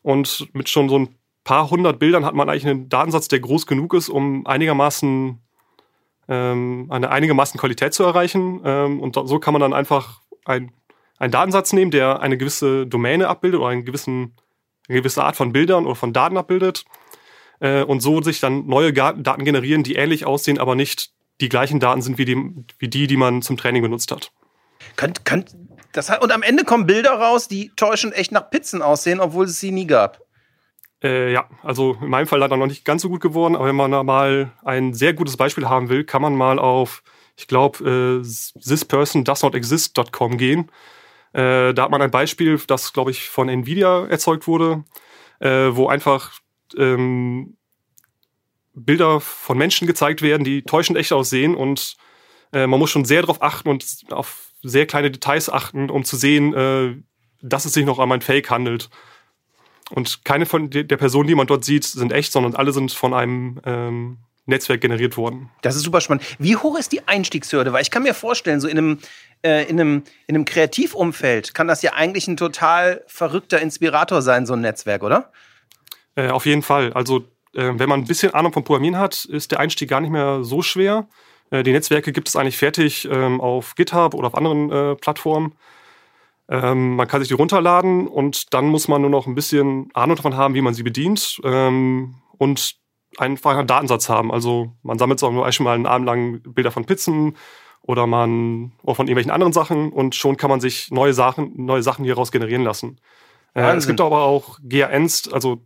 Und 0.00 0.48
mit 0.54 0.70
schon 0.70 0.88
so 0.88 0.98
ein 0.98 1.14
paar 1.44 1.68
hundert 1.68 1.98
Bildern 1.98 2.24
hat 2.24 2.34
man 2.34 2.48
eigentlich 2.48 2.66
einen 2.66 2.88
Datensatz, 2.88 3.28
der 3.28 3.40
groß 3.40 3.66
genug 3.66 3.92
ist, 3.92 4.08
um 4.08 4.46
einigermaßen 4.46 5.38
ähm, 6.28 6.86
eine 6.88 7.10
einigermaßen 7.10 7.60
Qualität 7.60 7.92
zu 7.92 8.04
erreichen. 8.04 8.62
Ähm, 8.64 9.00
und 9.00 9.14
so 9.14 9.38
kann 9.38 9.52
man 9.52 9.60
dann 9.60 9.74
einfach 9.74 10.22
ein 10.46 10.72
einen 11.18 11.32
Datensatz 11.32 11.72
nehmen, 11.72 11.90
der 11.90 12.20
eine 12.20 12.38
gewisse 12.38 12.86
Domäne 12.86 13.28
abbildet 13.28 13.60
oder 13.60 13.70
einen 13.70 13.84
gewissen, 13.84 14.36
eine 14.88 14.98
gewisse 14.98 15.24
Art 15.24 15.36
von 15.36 15.52
Bildern 15.52 15.86
oder 15.86 15.94
von 15.94 16.12
Daten 16.12 16.36
abbildet 16.36 16.84
äh, 17.60 17.82
und 17.82 18.00
so 18.00 18.22
sich 18.22 18.40
dann 18.40 18.66
neue 18.66 18.92
Daten 18.92 19.44
generieren, 19.44 19.82
die 19.82 19.96
ähnlich 19.96 20.26
aussehen, 20.26 20.58
aber 20.58 20.74
nicht 20.74 21.10
die 21.40 21.48
gleichen 21.48 21.80
Daten 21.80 22.02
sind 22.02 22.18
wie 22.18 22.24
die, 22.24 22.36
wie 22.78 22.88
die, 22.88 23.06
die 23.06 23.16
man 23.16 23.42
zum 23.42 23.56
Training 23.56 23.82
benutzt 23.82 24.10
hat. 24.10 24.32
Könnt, 24.96 25.24
könnt, 25.24 25.56
das, 25.92 26.10
und 26.18 26.32
am 26.32 26.42
Ende 26.42 26.64
kommen 26.64 26.86
Bilder 26.86 27.12
raus, 27.12 27.48
die 27.48 27.72
täuschend 27.76 28.14
echt 28.14 28.32
nach 28.32 28.50
Pizzen 28.50 28.82
aussehen, 28.82 29.20
obwohl 29.20 29.46
es 29.46 29.60
sie 29.60 29.70
nie 29.70 29.86
gab. 29.86 30.20
Äh, 31.02 31.32
ja, 31.32 31.48
also 31.62 31.96
in 32.00 32.08
meinem 32.08 32.26
Fall 32.26 32.40
leider 32.40 32.56
noch 32.56 32.66
nicht 32.66 32.84
ganz 32.84 33.02
so 33.02 33.08
gut 33.08 33.20
geworden, 33.20 33.54
aber 33.54 33.66
wenn 33.66 33.76
man 33.76 33.92
da 33.92 34.02
mal 34.02 34.52
ein 34.64 34.94
sehr 34.94 35.14
gutes 35.14 35.36
Beispiel 35.36 35.68
haben 35.68 35.88
will, 35.88 36.04
kann 36.04 36.22
man 36.22 36.34
mal 36.34 36.58
auf, 36.58 37.04
ich 37.36 37.46
glaube, 37.46 38.22
äh, 38.24 38.60
thispersondoesnotexist.com 38.60 40.38
gehen 40.38 40.70
äh, 41.32 41.74
da 41.74 41.82
hat 41.82 41.90
man 41.90 42.02
ein 42.02 42.10
Beispiel, 42.10 42.58
das, 42.66 42.92
glaube 42.92 43.10
ich, 43.10 43.28
von 43.28 43.48
Nvidia 43.48 44.06
erzeugt 44.06 44.46
wurde, 44.46 44.84
äh, 45.40 45.68
wo 45.70 45.88
einfach 45.88 46.32
ähm, 46.76 47.56
Bilder 48.74 49.20
von 49.20 49.58
Menschen 49.58 49.86
gezeigt 49.86 50.22
werden, 50.22 50.44
die 50.44 50.62
täuschend 50.62 50.98
echt 50.98 51.12
aussehen 51.12 51.54
und 51.54 51.96
äh, 52.52 52.66
man 52.66 52.78
muss 52.78 52.90
schon 52.90 53.04
sehr 53.04 53.22
darauf 53.22 53.42
achten 53.42 53.68
und 53.68 53.84
auf 54.10 54.52
sehr 54.62 54.86
kleine 54.86 55.10
Details 55.10 55.50
achten, 55.50 55.90
um 55.90 56.04
zu 56.04 56.16
sehen, 56.16 56.54
äh, 56.54 56.96
dass 57.42 57.64
es 57.64 57.72
sich 57.72 57.84
noch 57.84 57.98
um 57.98 58.12
ein 58.12 58.20
Fake 58.20 58.50
handelt. 58.50 58.90
Und 59.90 60.24
keine 60.24 60.44
von 60.44 60.68
der 60.70 60.84
Personen, 60.84 61.28
die 61.28 61.34
man 61.34 61.46
dort 61.46 61.64
sieht, 61.64 61.84
sind 61.84 62.12
echt, 62.12 62.32
sondern 62.32 62.54
alle 62.54 62.72
sind 62.72 62.92
von 62.92 63.14
einem 63.14 63.60
ähm, 63.64 64.18
Netzwerk 64.48 64.80
generiert 64.80 65.16
worden. 65.16 65.50
Das 65.62 65.76
ist 65.76 65.82
super 65.82 66.00
spannend. 66.00 66.24
Wie 66.38 66.56
hoch 66.56 66.78
ist 66.78 66.92
die 66.92 67.06
Einstiegshürde? 67.06 67.72
Weil 67.72 67.82
ich 67.82 67.90
kann 67.90 68.02
mir 68.02 68.14
vorstellen, 68.14 68.60
so 68.60 68.68
in 68.68 68.78
einem 68.78 68.98
äh, 69.42 69.68
in, 69.68 69.80
einem, 69.80 70.02
in 70.26 70.34
einem 70.34 70.44
Kreativumfeld 70.44 71.54
kann 71.54 71.68
das 71.68 71.82
ja 71.82 71.92
eigentlich 71.92 72.26
ein 72.26 72.36
total 72.36 73.04
verrückter 73.06 73.60
Inspirator 73.60 74.22
sein, 74.22 74.46
so 74.46 74.54
ein 74.54 74.60
Netzwerk, 74.60 75.02
oder? 75.02 75.32
Äh, 76.16 76.30
auf 76.30 76.46
jeden 76.46 76.62
Fall. 76.62 76.92
Also, 76.92 77.18
äh, 77.54 77.72
wenn 77.74 77.88
man 77.88 78.00
ein 78.00 78.06
bisschen 78.06 78.34
Ahnung 78.34 78.52
vom 78.52 78.64
Programmieren 78.64 78.98
hat, 78.98 79.24
ist 79.26 79.52
der 79.52 79.60
Einstieg 79.60 79.90
gar 79.90 80.00
nicht 80.00 80.10
mehr 80.10 80.42
so 80.42 80.62
schwer. 80.62 81.08
Äh, 81.50 81.62
die 81.62 81.72
Netzwerke 81.72 82.12
gibt 82.12 82.28
es 82.28 82.36
eigentlich 82.36 82.58
fertig 82.58 83.08
ähm, 83.10 83.40
auf 83.40 83.74
GitHub 83.76 84.14
oder 84.14 84.28
auf 84.28 84.34
anderen 84.34 84.72
äh, 84.72 84.96
Plattformen. 84.96 85.54
Ähm, 86.48 86.96
man 86.96 87.06
kann 87.06 87.20
sich 87.20 87.28
die 87.28 87.34
runterladen 87.34 88.08
und 88.08 88.54
dann 88.54 88.66
muss 88.66 88.88
man 88.88 89.02
nur 89.02 89.10
noch 89.10 89.26
ein 89.26 89.34
bisschen 89.34 89.90
Ahnung 89.94 90.16
davon 90.16 90.36
haben, 90.36 90.54
wie 90.54 90.62
man 90.62 90.74
sie 90.74 90.82
bedient 90.82 91.40
ähm, 91.44 92.14
und 92.38 92.77
einfach 93.16 93.56
einen 93.56 93.66
Datensatz 93.66 94.08
haben. 94.08 94.30
Also 94.32 94.72
man 94.82 94.98
sammelt 94.98 95.22
auch 95.22 95.32
nur 95.32 95.46
einmal 95.46 95.74
einen 95.74 95.86
Abend 95.86 96.06
lang 96.06 96.42
Bilder 96.42 96.70
von 96.70 96.84
Pizzen 96.84 97.36
oder 97.82 98.06
man 98.06 98.72
oder 98.82 98.96
von 98.96 99.06
irgendwelchen 99.06 99.30
anderen 99.30 99.52
Sachen 99.52 99.92
und 99.92 100.14
schon 100.14 100.36
kann 100.36 100.50
man 100.50 100.60
sich 100.60 100.90
neue 100.90 101.14
Sachen, 101.14 101.52
neue 101.56 101.82
Sachen 101.82 102.04
hieraus 102.04 102.30
generieren 102.30 102.62
lassen. 102.62 103.00
Äh, 103.54 103.74
es 103.76 103.86
gibt 103.86 104.00
aber 104.00 104.22
auch 104.22 104.58
GRNs, 104.62 105.32
also 105.32 105.62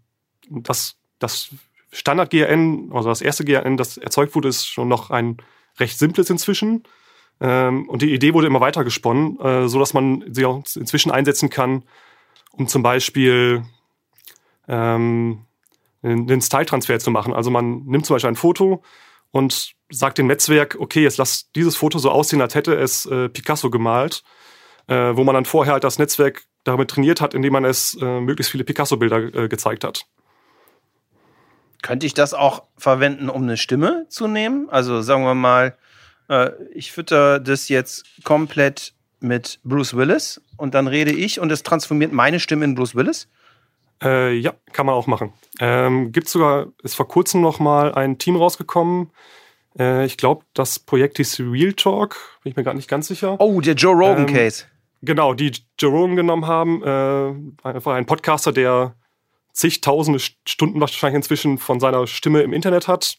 das, 0.48 0.96
das 1.18 1.50
Standard-GRN, 1.90 2.90
also 2.92 3.08
das 3.08 3.20
erste 3.20 3.44
GRN, 3.44 3.76
das 3.76 3.96
erzeugt 3.96 4.34
wurde, 4.34 4.48
ist 4.48 4.66
schon 4.66 4.88
noch 4.88 5.10
ein 5.10 5.38
recht 5.78 5.98
simples 5.98 6.30
inzwischen. 6.30 6.84
Ähm, 7.40 7.88
und 7.88 8.02
die 8.02 8.14
Idee 8.14 8.34
wurde 8.34 8.46
immer 8.46 8.60
weiter 8.60 8.84
gesponnen, 8.84 9.38
äh, 9.40 9.68
so 9.68 9.78
dass 9.78 9.94
man 9.94 10.24
sie 10.32 10.44
auch 10.44 10.62
inzwischen 10.76 11.10
einsetzen 11.10 11.50
kann, 11.50 11.82
um 12.52 12.68
zum 12.68 12.82
Beispiel 12.82 13.64
ähm, 14.68 15.44
einen 16.02 16.40
Style-Transfer 16.40 16.98
zu 16.98 17.10
machen. 17.10 17.32
Also 17.32 17.50
man 17.50 17.84
nimmt 17.84 18.06
zum 18.06 18.14
Beispiel 18.14 18.30
ein 18.30 18.36
Foto 18.36 18.82
und 19.30 19.72
sagt 19.90 20.18
dem 20.18 20.26
Netzwerk, 20.26 20.76
okay, 20.78 21.02
jetzt 21.02 21.18
lass 21.18 21.50
dieses 21.52 21.76
Foto 21.76 21.98
so 21.98 22.10
aussehen, 22.10 22.40
als 22.40 22.54
hätte 22.54 22.74
es 22.74 23.06
äh, 23.06 23.28
Picasso 23.28 23.70
gemalt, 23.70 24.22
äh, 24.88 24.94
wo 25.14 25.24
man 25.24 25.34
dann 25.34 25.44
vorher 25.44 25.74
halt 25.74 25.84
das 25.84 25.98
Netzwerk 25.98 26.44
damit 26.64 26.90
trainiert 26.90 27.20
hat, 27.20 27.34
indem 27.34 27.54
man 27.54 27.64
es 27.64 27.96
äh, 28.00 28.20
möglichst 28.20 28.52
viele 28.52 28.64
Picasso-Bilder 28.64 29.34
äh, 29.34 29.48
gezeigt 29.48 29.84
hat. 29.84 30.06
Könnte 31.82 32.06
ich 32.06 32.14
das 32.14 32.32
auch 32.34 32.64
verwenden, 32.76 33.28
um 33.28 33.42
eine 33.42 33.56
Stimme 33.56 34.06
zu 34.08 34.28
nehmen? 34.28 34.68
Also 34.70 35.02
sagen 35.02 35.24
wir 35.24 35.34
mal, 35.34 35.76
äh, 36.28 36.50
ich 36.72 36.92
fütter 36.92 37.40
das 37.40 37.68
jetzt 37.68 38.04
komplett 38.22 38.94
mit 39.18 39.60
Bruce 39.64 39.96
Willis 39.96 40.40
und 40.56 40.74
dann 40.74 40.86
rede 40.86 41.12
ich 41.12 41.40
und 41.40 41.50
es 41.50 41.62
transformiert 41.62 42.12
meine 42.12 42.38
Stimme 42.38 42.64
in 42.64 42.74
Bruce 42.74 42.94
Willis? 42.94 43.28
Äh, 44.02 44.34
ja, 44.34 44.54
kann 44.72 44.86
man 44.86 44.94
auch 44.94 45.06
machen. 45.06 45.32
Ähm, 45.60 46.12
gibt 46.12 46.28
sogar, 46.28 46.66
ist 46.82 46.94
vor 46.94 47.08
kurzem 47.08 47.40
noch 47.40 47.58
mal 47.58 47.94
ein 47.94 48.18
Team 48.18 48.36
rausgekommen. 48.36 49.10
Äh, 49.78 50.04
ich 50.06 50.16
glaube, 50.16 50.44
das 50.54 50.78
Projekt 50.78 51.18
hieß 51.18 51.40
Real 51.40 51.72
Talk. 51.72 52.16
Bin 52.42 52.50
ich 52.50 52.56
mir 52.56 52.64
gar 52.64 52.74
nicht 52.74 52.88
ganz 52.88 53.08
sicher. 53.08 53.36
Oh, 53.40 53.60
der 53.60 53.74
Joe 53.74 53.94
Rogan 53.94 54.28
Ähm, 54.28 54.34
Case. 54.34 54.64
Genau, 55.02 55.34
die 55.34 55.52
Joe 55.78 55.90
Rogan 55.90 56.16
genommen 56.16 56.46
haben. 56.46 56.82
Äh, 56.82 57.68
einfach 57.68 57.94
ein 57.94 58.06
Podcaster, 58.06 58.52
der 58.52 58.94
zigtausende 59.52 60.20
Stunden 60.46 60.80
wahrscheinlich 60.80 61.16
inzwischen 61.16 61.58
von 61.58 61.80
seiner 61.80 62.06
Stimme 62.06 62.42
im 62.42 62.52
Internet 62.52 62.88
hat 62.88 63.18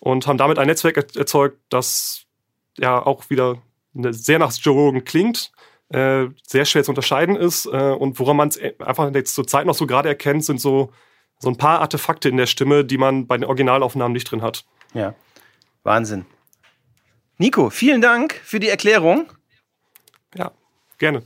und 0.00 0.26
haben 0.26 0.38
damit 0.38 0.58
ein 0.58 0.66
Netzwerk 0.66 0.96
er 0.96 1.06
erzeugt, 1.16 1.58
das 1.68 2.24
ja 2.78 3.04
auch 3.04 3.28
wieder 3.30 3.58
ne- 3.92 4.12
sehr 4.12 4.38
nach 4.38 4.52
Joe 4.56 4.74
Rogan 4.74 5.04
klingt, 5.04 5.52
äh, 5.90 6.26
sehr 6.46 6.64
schwer 6.64 6.84
zu 6.84 6.90
unterscheiden 6.90 7.36
ist 7.36 7.66
äh, 7.66 7.68
und 7.68 8.18
woran 8.18 8.36
man 8.36 8.48
es 8.48 8.60
einfach 8.80 9.12
jetzt 9.14 9.34
zur 9.34 9.46
Zeit 9.46 9.66
noch 9.66 9.74
so 9.74 9.86
gerade 9.86 10.08
erkennt, 10.08 10.44
sind 10.44 10.60
so, 10.60 10.92
so 11.38 11.48
ein 11.48 11.56
paar 11.56 11.80
Artefakte 11.80 12.28
in 12.28 12.36
der 12.36 12.46
Stimme, 12.46 12.84
die 12.84 12.98
man 12.98 13.26
bei 13.26 13.36
den 13.36 13.44
Originalaufnahmen 13.44 14.12
nicht 14.12 14.30
drin 14.30 14.42
hat. 14.42 14.64
Ja. 14.94 15.14
Wahnsinn. 15.84 16.26
Nico, 17.38 17.70
vielen 17.70 18.00
Dank 18.00 18.34
für 18.44 18.58
die 18.60 18.68
Erklärung. 18.68 19.26
Ja, 20.34 20.52
gerne. 20.98 21.22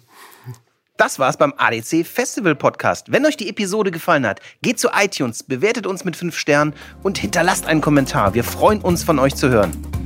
Das 0.96 1.18
war's 1.18 1.38
beim 1.38 1.54
ADC 1.56 2.04
Festival 2.04 2.54
Podcast. 2.54 3.10
Wenn 3.10 3.24
euch 3.24 3.38
die 3.38 3.48
Episode 3.48 3.90
gefallen 3.90 4.26
hat, 4.26 4.40
geht 4.60 4.78
zu 4.78 4.88
iTunes, 4.94 5.42
bewertet 5.42 5.86
uns 5.86 6.04
mit 6.04 6.14
5 6.14 6.36
Sternen 6.36 6.74
und 7.02 7.16
hinterlasst 7.16 7.64
einen 7.64 7.80
Kommentar. 7.80 8.34
Wir 8.34 8.44
freuen 8.44 8.82
uns, 8.82 9.02
von 9.02 9.18
euch 9.18 9.34
zu 9.34 9.48
hören. 9.48 9.99